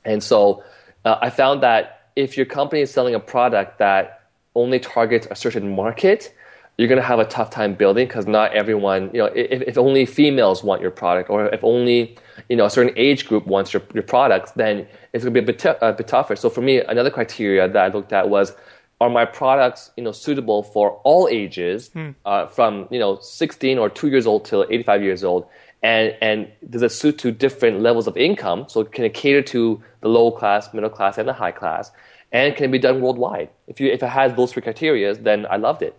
[0.05, 0.65] And so
[1.05, 4.23] uh, I found that if your company is selling a product that
[4.55, 6.35] only targets a certain market,
[6.83, 9.79] you're going to have a tough time building because not everyone, you know, if, if
[9.79, 12.17] only females want your product or if only,
[12.49, 15.45] you know, a certain age group wants your, your products, then it's going to be
[15.45, 16.35] a bit, t- a bit tougher.
[16.35, 18.53] So for me, another criteria that I looked at was,
[19.01, 21.91] are my products, you know, suitable for all ages,
[22.25, 25.47] uh, from, you know, 16 or two years old till 85 years old?
[25.85, 28.67] And, and does it suit to different levels of income?
[28.69, 31.93] So can it cater to the low class, middle class, and the high class?
[32.33, 33.51] And can it be done worldwide?
[33.67, 35.97] If you if it has those three criteria, then I loved it.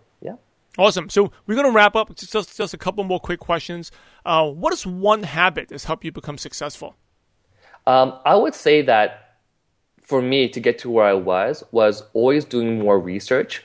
[0.78, 1.10] Awesome.
[1.10, 2.16] So we're going to wrap up.
[2.16, 3.92] Just, just, just a couple more quick questions.
[4.26, 6.96] Uh, what is one habit that's helped you become successful?
[7.86, 9.38] Um, I would say that
[10.02, 13.64] for me to get to where I was was always doing more research,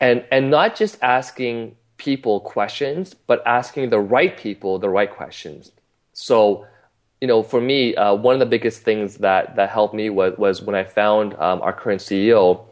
[0.00, 5.72] and and not just asking people questions, but asking the right people the right questions.
[6.12, 6.66] So,
[7.20, 10.38] you know, for me, uh, one of the biggest things that that helped me was
[10.38, 12.64] was when I found um, our current CEO.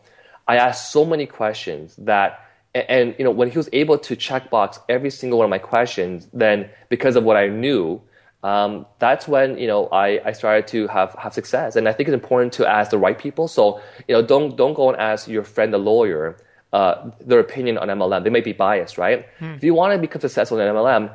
[0.47, 2.41] I asked so many questions that.
[2.75, 6.29] And, you know when he was able to checkbox every single one of my questions,
[6.33, 8.03] then because of what I knew,
[8.43, 11.77] um, that's when you know I, I started to have, have success.
[11.77, 13.47] And I think it's important to ask the right people.
[13.47, 16.37] So you know don't don't go and ask your friend the lawyer
[16.75, 18.25] uh, their opinion on MLM.
[18.25, 19.25] They may be biased, right?
[19.55, 21.09] If you want to become successful in MLM,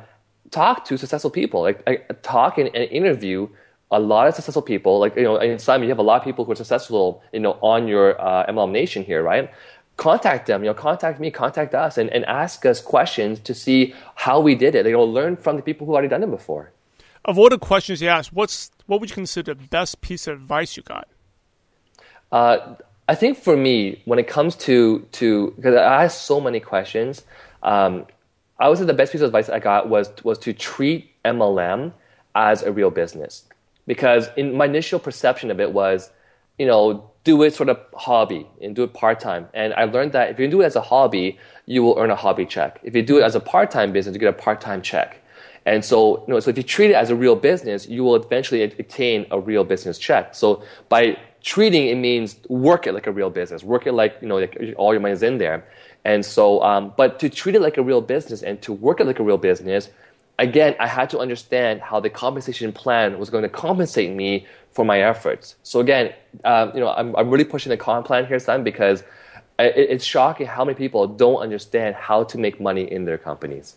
[0.50, 1.60] talk to successful people.
[1.60, 3.46] Like, like talk and, and interview
[3.90, 4.98] a lot of successful people.
[4.98, 7.40] Like you know, in Simon, you have a lot of people who are successful, you
[7.40, 9.50] know, on your uh, MLM Nation here, right?
[10.00, 13.92] Contact them, you know, contact me, contact us, and, and ask us questions to see
[14.14, 14.86] how we did it.
[14.86, 16.72] You know, learn from the people who already done it before.
[17.26, 20.40] Of all the questions you asked, what's what would you consider the best piece of
[20.40, 21.06] advice you got?
[22.32, 22.76] Uh,
[23.08, 27.22] I think for me, when it comes to to because I asked so many questions,
[27.62, 28.06] um,
[28.58, 31.92] I would say the best piece of advice I got was was to treat MLM
[32.34, 33.44] as a real business.
[33.86, 36.10] Because in my initial perception of it was,
[36.60, 39.48] you know, do it sort of hobby and do it part time.
[39.54, 42.16] And I learned that if you do it as a hobby, you will earn a
[42.16, 42.78] hobby check.
[42.82, 45.22] If you do it as a part time business, you get a part time check.
[45.64, 48.14] And so, you know, so if you treat it as a real business, you will
[48.14, 50.34] eventually obtain a real business check.
[50.34, 54.28] So by treating, it means work it like a real business, work it like, you
[54.28, 55.66] know, like all your money is in there.
[56.04, 59.06] And so, um, but to treat it like a real business and to work it
[59.06, 59.88] like a real business,
[60.40, 64.84] again, I had to understand how the compensation plan was going to compensate me for
[64.84, 65.56] my efforts.
[65.62, 69.02] So again, um, you know, I'm, I'm really pushing the comp plan here, Simon, because
[69.58, 73.76] it, it's shocking how many people don't understand how to make money in their companies.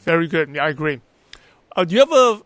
[0.00, 0.54] Very good.
[0.54, 1.00] Yeah, I agree.
[1.76, 2.42] Uh, do you have a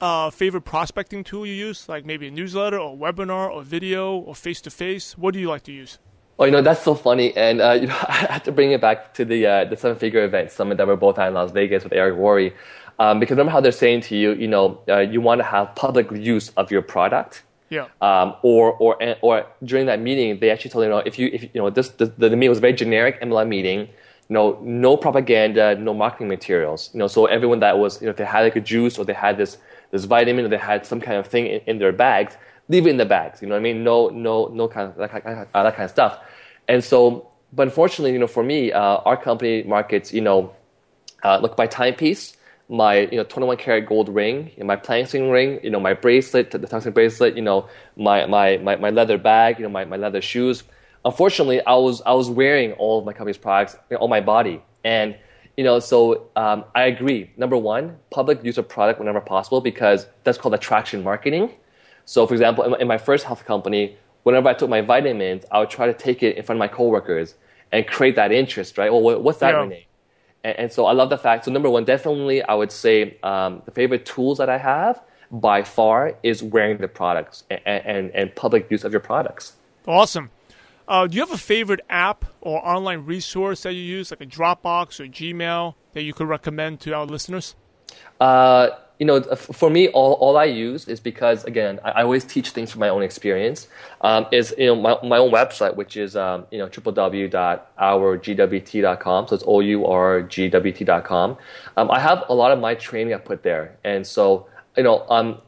[0.00, 4.16] uh, favorite prospecting tool you use, like maybe a newsletter or a webinar or video
[4.16, 5.16] or face to face?
[5.16, 5.98] What do you like to use?
[6.40, 8.80] Oh, you know that's so funny, and uh, you know I had to bring it
[8.80, 11.52] back to the uh, the seven figure event summit that we're both at in Las
[11.52, 12.52] Vegas with Eric Worre,
[13.00, 15.74] um, because remember how they're saying to you, you know, uh, you want to have
[15.74, 17.42] public use of your product.
[17.70, 17.86] Yeah.
[18.02, 21.42] Um, or or or during that meeting, they actually told you, know, if you if
[21.42, 23.80] you know this the, the meeting was a very generic MLM meeting.
[24.28, 26.90] You know, no propaganda, no marketing materials.
[26.92, 29.04] You know, so everyone that was, you know, if they had like a juice or
[29.04, 29.58] they had this
[29.92, 32.36] this vitamin or they had some kind of thing in, in their bags,
[32.68, 33.40] leave it in the bags.
[33.40, 33.82] You know what I mean?
[33.82, 36.20] No, no, no kind of that, kind of, that kind of stuff.
[36.68, 40.54] And so, but unfortunately, you know, for me, uh, our company markets, you know,
[41.24, 42.36] uh, look my timepiece,
[42.70, 46.58] my you know 21 karat gold ring, my PlanGxing ring, you know, my bracelet, the
[46.60, 50.22] tungsten bracelet, you know, my, my, my, my leather bag, you know, my, my leather
[50.22, 50.62] shoes.
[51.04, 54.20] Unfortunately, I was I was wearing all of my company's products you know, on my
[54.20, 55.16] body, and
[55.56, 57.30] you know, so um, I agree.
[57.36, 61.50] Number one, public use of product whenever possible because that's called attraction marketing.
[62.04, 65.44] So, for example, in my, in my first health company, whenever I took my vitamins,
[65.50, 67.34] I would try to take it in front of my coworkers
[67.72, 68.92] and create that interest, right?
[68.92, 69.62] Well, what's that, Yeah.
[69.62, 69.86] Rene?
[70.44, 71.44] And, and so I love the fact.
[71.44, 75.62] So number one, definitely, I would say um, the favorite tools that I have by
[75.62, 79.54] far is wearing the products and, and, and public use of your products.
[79.86, 80.30] Awesome.
[80.88, 84.26] Uh, do you have a favorite app or online resource that you use, like a
[84.26, 87.54] Dropbox or Gmail, that you could recommend to our listeners?
[88.20, 92.22] Uh, you know, for me, all, all I use is because, again, I, I always
[92.22, 93.66] teach things from my own experience.
[94.02, 99.28] Um, is you know my, my own website, which is um, you know www.ourgwt.com.
[99.28, 101.38] So it's o u r g w t.com.
[101.78, 105.06] Um, I have a lot of my training I put there, and so you know,
[105.08, 105.38] um,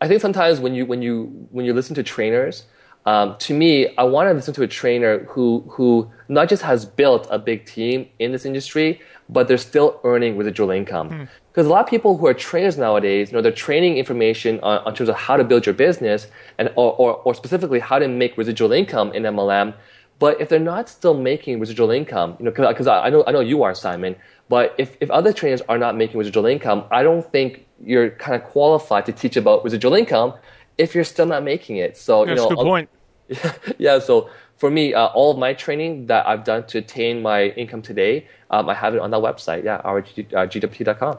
[0.00, 2.66] I think sometimes when you when you when you listen to trainers,
[3.04, 6.84] um, to me, I want to listen to a trainer who who not just has
[6.84, 11.28] built a big team in this industry, but they're still earning residual income.
[11.50, 14.78] Because a lot of people who are trainers nowadays, you know, they're training information on,
[14.84, 18.08] on terms of how to build your business and or, or, or specifically how to
[18.08, 19.74] make residual income in MLM.
[20.18, 23.32] But if they're not still making residual income, you know, because I I know I
[23.32, 24.14] know you are Simon,
[24.48, 28.40] but if, if other trainers are not making residual income, I don't think you're kind
[28.40, 30.34] of qualified to teach about residual income
[30.78, 31.96] if you're still not making it.
[31.96, 32.88] So That's you know, a good point.
[33.78, 33.98] yeah.
[33.98, 37.82] So for me, uh, all of my training that I've done to attain my income
[37.82, 39.64] today, um, I have it on that website.
[39.64, 40.04] Yeah, our
[40.34, 41.16] uh,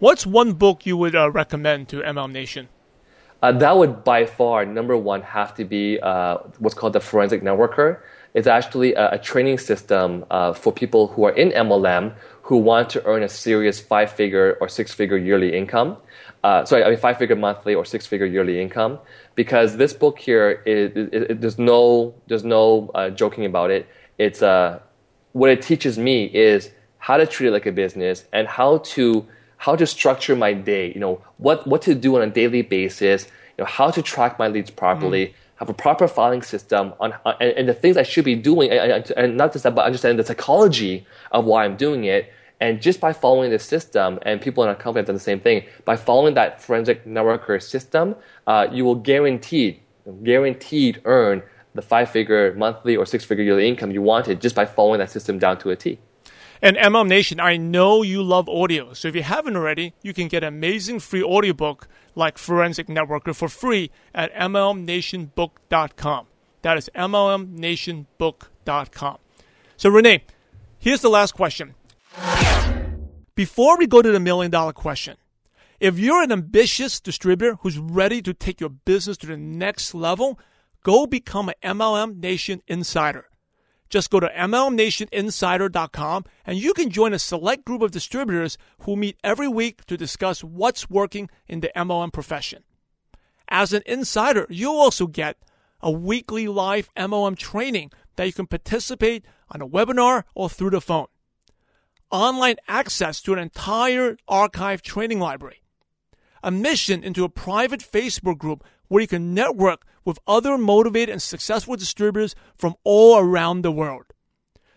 [0.00, 2.68] What's one book you would uh, recommend to MLM Nation?
[3.42, 7.42] Uh, that would by far number one have to be uh, what's called the forensic
[7.42, 8.00] networker.
[8.32, 12.90] It's actually a, a training system uh, for people who are in MLM who want
[12.90, 15.96] to earn a serious five-figure or six-figure yearly income.
[16.44, 18.98] Uh, sorry, I mean five-figure monthly or six-figure yearly income.
[19.34, 23.88] Because this book here, it, it, it, there's no there's no uh, joking about it.
[24.18, 24.78] It's uh,
[25.32, 29.26] what it teaches me is how to treat it like a business and how to
[29.56, 30.92] how to structure my day.
[30.94, 33.26] You know what what to do on a daily basis.
[33.56, 35.34] You know how to track my leads properly.
[35.56, 38.70] Have a proper filing system on, on and, and the things I should be doing,
[38.70, 42.32] and, and- and not just that, but understanding the psychology of why I'm doing it.
[42.60, 45.40] And just by following this system, and people in our company have done the same
[45.40, 48.14] thing, by following that forensic networker system,
[48.46, 49.80] uh, you will guaranteed,
[50.22, 51.42] guaranteed earn
[51.74, 55.10] the five figure monthly or six figure yearly income you wanted just by following that
[55.10, 55.98] system down to a T.
[56.62, 58.94] And MLM Nation, I know you love audio.
[58.94, 63.34] So if you haven't already, you can get an amazing free audiobook like Forensic Networker
[63.34, 66.26] for free at MLMNationBook.com.
[66.62, 69.18] That is MLMNationBook.com.
[69.76, 70.22] So, Rene,
[70.78, 71.74] here's the last question.
[73.36, 75.16] Before we go to the million dollar question,
[75.80, 80.38] if you're an ambitious distributor who's ready to take your business to the next level,
[80.84, 83.26] go become an MLM Nation Insider.
[83.90, 89.18] Just go to MLMNationInsider.com and you can join a select group of distributors who meet
[89.24, 92.62] every week to discuss what's working in the MLM profession.
[93.48, 95.38] As an insider, you'll also get
[95.80, 100.80] a weekly live MLM training that you can participate on a webinar or through the
[100.80, 101.06] phone.
[102.14, 105.62] Online access to an entire archive training library.
[106.44, 111.20] A mission into a private Facebook group where you can network with other motivated and
[111.20, 114.04] successful distributors from all around the world.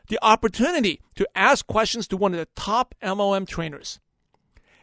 [0.09, 3.99] The opportunity to ask questions to one of the top MLM trainers.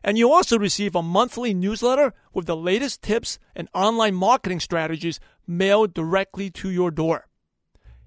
[0.04, 5.18] And you also receive a monthly newsletter with the latest tips and online marketing strategies
[5.44, 7.26] mailed directly to your door.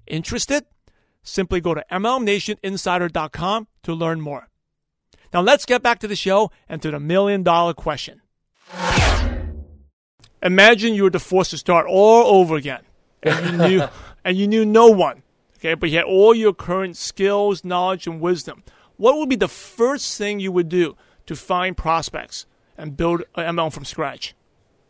[0.06, 0.64] Interested?
[1.22, 4.48] Simply go to MLMNationInsider.com to learn more.
[5.32, 8.22] Now let's get back to the show and to the million dollar question.
[10.42, 12.82] Imagine you were forced to start all over again,
[13.22, 13.88] and you knew,
[14.24, 15.22] and you knew no one.
[15.56, 18.62] Okay, but you had all your current skills, knowledge, and wisdom.
[18.96, 20.96] What would be the first thing you would do
[21.26, 22.46] to find prospects
[22.76, 24.34] and build an MLM from scratch?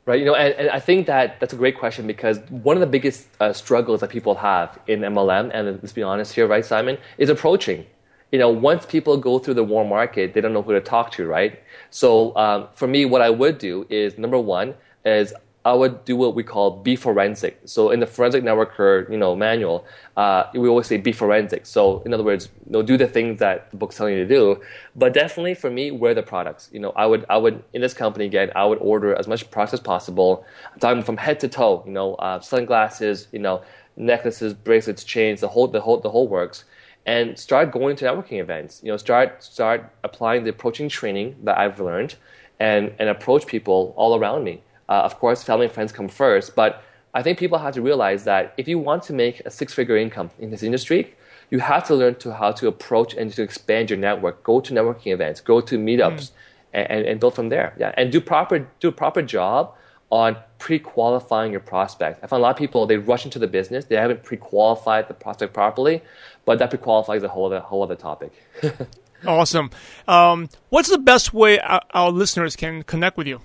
[0.08, 2.80] Right, you know, and, and, I think that that's a great question because one of
[2.80, 6.64] the biggest uh, struggles that people have in MLM, and let's be honest here, right,
[6.64, 7.84] Simon, is approaching.
[8.32, 11.10] You know, once people go through the warm market, they don't know who to talk
[11.12, 11.60] to, right?
[11.90, 14.72] So um, for me, what I would do is number one
[15.04, 15.34] is
[15.64, 17.60] I would do what we call be forensic.
[17.64, 19.84] So in the forensic networker, you know, manual,
[20.16, 21.66] uh, we always say be forensic.
[21.66, 24.28] So in other words, you know, do the things that the book's telling you to
[24.28, 24.62] do.
[24.96, 26.70] But definitely for me, wear the products.
[26.72, 29.50] You know, I would, I would in this company again, I would order as much
[29.50, 30.44] products as possible.
[30.72, 31.82] I'm talking from head to toe.
[31.84, 33.62] You know, uh, sunglasses, you know,
[33.96, 36.64] necklaces, bracelets, chains, the whole, the whole, the whole works.
[37.04, 38.80] And start going to networking events.
[38.82, 42.16] You know, start start applying the approaching training that I've learned,
[42.60, 44.62] and and approach people all around me.
[44.88, 46.82] Uh, of course, family and friends come first, but
[47.14, 50.30] I think people have to realize that if you want to make a six-figure income
[50.38, 51.14] in this industry,
[51.50, 54.42] you have to learn to how to approach and to expand your network.
[54.42, 56.30] Go to networking events, go to meetups, mm.
[56.74, 57.74] and, and, build from there.
[57.78, 59.74] Yeah, and do proper do a proper job
[60.10, 62.22] on pre-qualifying your prospect.
[62.22, 65.14] I find a lot of people they rush into the business, they haven't pre-qualified the
[65.14, 66.02] prospect properly,
[66.44, 68.32] but that pre-qualifies a whole other, whole other topic.
[69.26, 69.70] awesome.
[70.06, 73.42] Um, what's the best way our, our listeners can connect with you?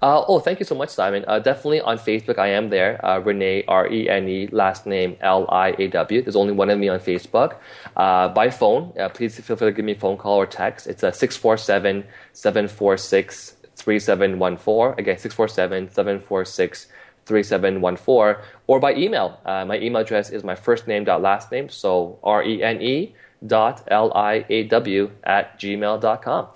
[0.00, 1.24] Uh, oh, thank you so much, Simon.
[1.26, 3.04] Uh, definitely on Facebook, I am there.
[3.04, 6.22] Uh, Rene, R E N E, last name L I A W.
[6.22, 7.56] There's only one of me on Facebook.
[7.96, 10.86] Uh, by phone, uh, please feel free to give me a phone call or text.
[10.86, 14.98] It's a 647 746 3714.
[15.00, 16.86] Again, 647 746
[17.26, 18.44] 3714.
[18.68, 19.40] Or by email.
[19.44, 22.80] Uh, my email address is my first name dot last name, so R E N
[22.80, 26.48] E dot L I A W at gmail.com.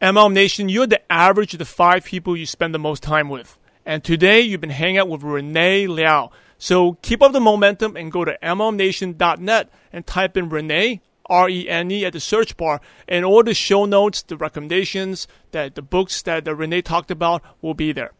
[0.00, 3.58] MLM Nation, you're the average of the five people you spend the most time with.
[3.84, 6.30] And today you've been hanging out with Rene Liaw.
[6.56, 11.68] So keep up the momentum and go to MLMNation.net and type in Rene, R E
[11.68, 12.80] N E, at the search bar.
[13.06, 17.42] And all the show notes, the recommendations, that the books that the Rene talked about
[17.60, 18.12] will be there.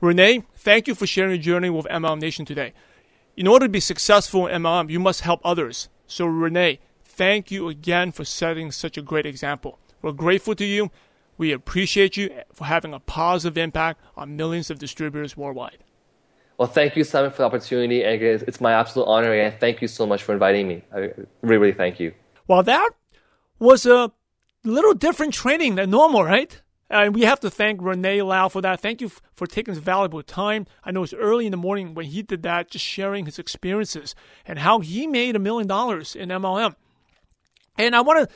[0.00, 2.72] Rene, thank you for sharing your journey with MLM Nation today.
[3.36, 5.88] In order to be successful in MLM, you must help others.
[6.06, 9.80] So, Rene, thank you again for setting such a great example.
[10.02, 10.90] We're grateful to you.
[11.38, 15.84] We appreciate you for having a positive impact on millions of distributors worldwide.
[16.58, 18.04] Well, thank you, Simon, for the opportunity.
[18.04, 19.32] And it's my absolute honor.
[19.32, 20.84] And thank you so much for inviting me.
[20.94, 20.98] I
[21.40, 22.12] really, really thank you.
[22.46, 22.90] Well, that
[23.58, 24.12] was a
[24.64, 26.60] little different training than normal, right?
[26.90, 28.80] And we have to thank Rene Liaw for that.
[28.80, 30.66] Thank you for taking his valuable time.
[30.84, 34.14] I know it's early in the morning when he did that, just sharing his experiences
[34.44, 36.74] and how he made a million dollars in MLM.
[37.78, 38.34] And I want to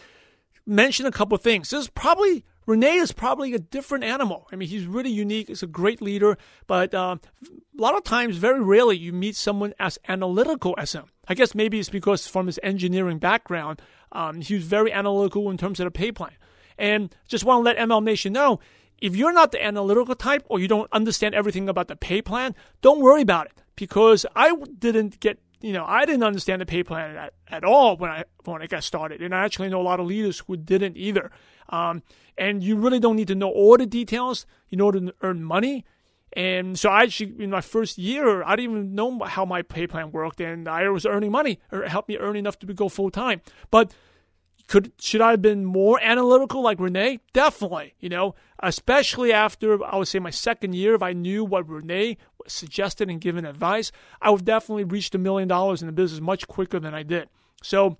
[0.67, 1.71] mention a couple things.
[1.71, 4.49] This is probably Rene is probably a different animal.
[4.51, 5.49] I mean, he's really unique.
[5.49, 9.75] He's a great leader, but uh, a lot of times, very rarely, you meet someone
[9.79, 11.11] as analytical as him.
[11.29, 15.59] I guess maybe it's because from his engineering background, um, he was very analytical in
[15.59, 16.33] terms of the pay plan.
[16.79, 18.61] And just want to let MLM Nation know
[18.99, 22.55] if you're not the analytical type or you don't understand everything about the pay plan,
[22.81, 26.83] don't worry about it because I didn't get you know, I didn't understand the pay
[26.83, 29.83] plan at, at all when I when I got started, and I actually know a
[29.83, 31.31] lot of leaders who didn't either.
[31.71, 32.03] Um,
[32.37, 35.87] and you really don't need to know all the details in order to earn money.
[36.37, 39.87] And so I actually, in my first year, I didn't even know how my pay
[39.87, 42.91] plan worked, and I was earning money, or it helped me earn enough to go
[42.91, 43.41] full time.
[43.71, 43.95] But
[44.67, 47.21] could should I have been more analytical like Rene?
[47.33, 51.69] Definitely, you know, especially after I would say my second year, if I knew what
[51.69, 56.21] Rene suggested and given advice, I would definitely reached a million dollars in the business
[56.21, 57.29] much quicker than I did.
[57.63, 57.99] So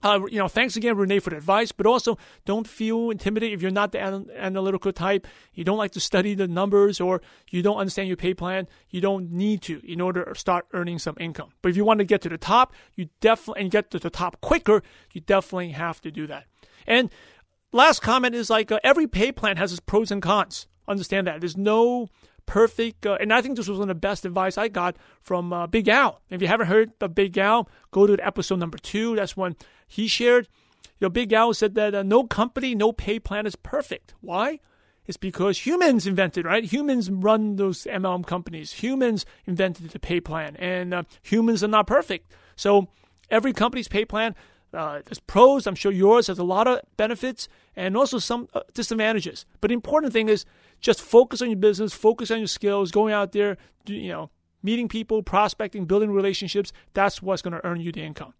[0.00, 1.72] Uh, you know, thanks again, Rene, for the advice.
[1.72, 5.26] But also, don't feel intimidated if you're not the an- analytical type.
[5.54, 7.20] You don't like to study the numbers, or
[7.50, 8.68] you don't understand your pay plan.
[8.90, 11.50] You don't need to in order to start earning some income.
[11.62, 14.10] But if you want to get to the top, you definitely and get to the
[14.10, 14.84] top quicker.
[15.12, 16.44] You definitely have to do that.
[16.86, 17.10] And
[17.72, 20.68] last comment is like uh, every pay plan has its pros and cons.
[20.86, 22.08] Understand that there's no
[22.48, 23.06] perfect.
[23.06, 25.66] Uh, and I think this was one of the best advice I got from uh,
[25.66, 26.22] Big Al.
[26.30, 29.14] If you haven't heard of Big Al, go to episode number two.
[29.14, 29.54] That's when
[29.86, 30.48] he shared.
[30.98, 34.14] You know, Big Al said that uh, no company, no pay plan is perfect.
[34.22, 34.60] Why?
[35.06, 36.64] It's because humans invented, right?
[36.64, 38.72] Humans run those MLM companies.
[38.72, 42.32] Humans invented the pay plan, and uh, humans are not perfect.
[42.56, 42.88] So
[43.30, 44.34] every company's pay plan
[44.72, 45.66] uh, there's pros.
[45.66, 49.46] I'm sure yours has a lot of benefits and also some uh, disadvantages.
[49.60, 50.44] But the important thing is
[50.80, 53.56] just focus on your business, focus on your skills, going out there,
[53.86, 54.30] you know,
[54.62, 56.72] meeting people, prospecting, building relationships.
[56.94, 58.34] That's what's going to earn you the income.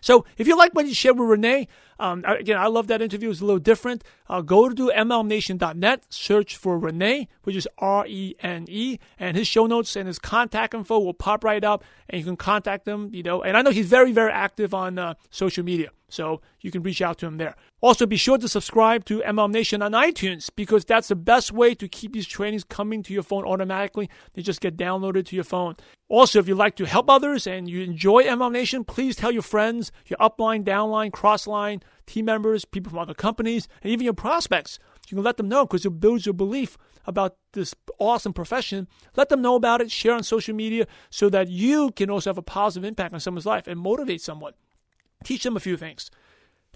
[0.00, 1.68] So if you like what you shared with Rene,
[2.00, 3.30] um, again, I love that interview.
[3.30, 4.02] It's a little different.
[4.26, 9.46] Uh, go to mlmnation.net, search for Rene, which is R E N E, and his
[9.46, 13.10] show notes and his contact info will pop right up, and you can contact him.
[13.12, 16.70] You know, and I know he's very, very active on uh, social media, so you
[16.70, 17.54] can reach out to him there.
[17.82, 21.74] Also, be sure to subscribe to MLM Nation on iTunes because that's the best way
[21.74, 24.08] to keep these trainings coming to your phone automatically.
[24.34, 25.76] They just get downloaded to your phone.
[26.08, 29.42] Also, if you'd like to help others and you enjoy MLM Nation, please tell your
[29.42, 34.78] friends, your upline, downline, crossline, team members, people from other companies, and even your prospects.
[35.08, 36.76] You can let them know because it builds your belief
[37.06, 38.88] about this awesome profession.
[39.16, 42.38] Let them know about it, share on social media so that you can also have
[42.38, 44.52] a positive impact on someone's life and motivate someone.
[45.24, 46.10] Teach them a few things.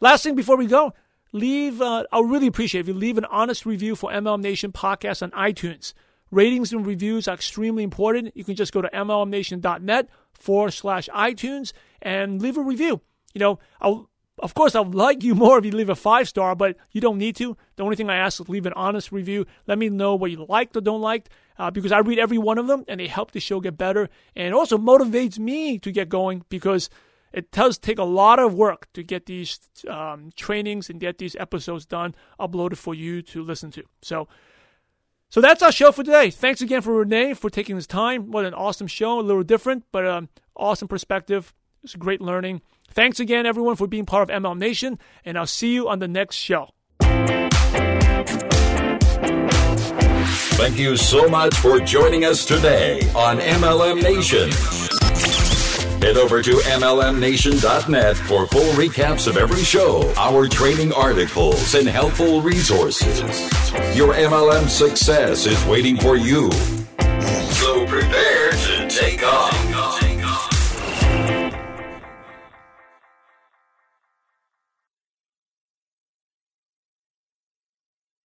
[0.01, 0.93] Last thing before we go,
[1.33, 5.23] leave, uh, I'll really appreciate if you leave an honest review for MLM Nation podcast
[5.23, 5.95] on iTunes.
[6.31, 8.37] Ratings and reviews are extremely important.
[8.37, 13.01] You can just go to mlmnation.net forward slash iTunes and leave a review.
[13.35, 14.11] You know, I'll,
[14.45, 17.17] of course, I'd like you more if you leave a five star, but you don't
[17.17, 17.57] need to.
[17.77, 19.47] The only thing I ask is leave an honest review.
[19.67, 22.59] Let me know what you liked or don't like, uh, because I read every one
[22.59, 26.11] of them and they help the show get better and also motivates me to get
[26.11, 26.91] going because
[27.33, 31.35] it does take a lot of work to get these um, trainings and get these
[31.37, 33.83] episodes done, uploaded for you to listen to.
[34.03, 34.29] So,
[35.31, 36.29] so that's our show for today.
[36.29, 38.31] Thanks again for Rene for taking this time.
[38.31, 41.55] What an awesome show, a little different, but um, awesome perspective.
[41.85, 42.63] It's great learning.
[42.89, 46.09] Thanks again, everyone, for being part of MLM Nation, and I'll see you on the
[46.09, 46.71] next show.
[50.57, 54.51] Thank you so much for joining us today on MLM Nation.
[56.01, 62.41] Head over to MLMNation.net for full recaps of every show, our training articles, and helpful
[62.41, 63.21] resources.
[63.97, 66.51] Your MLM success is waiting for you.
[66.51, 69.64] So prepare to take off.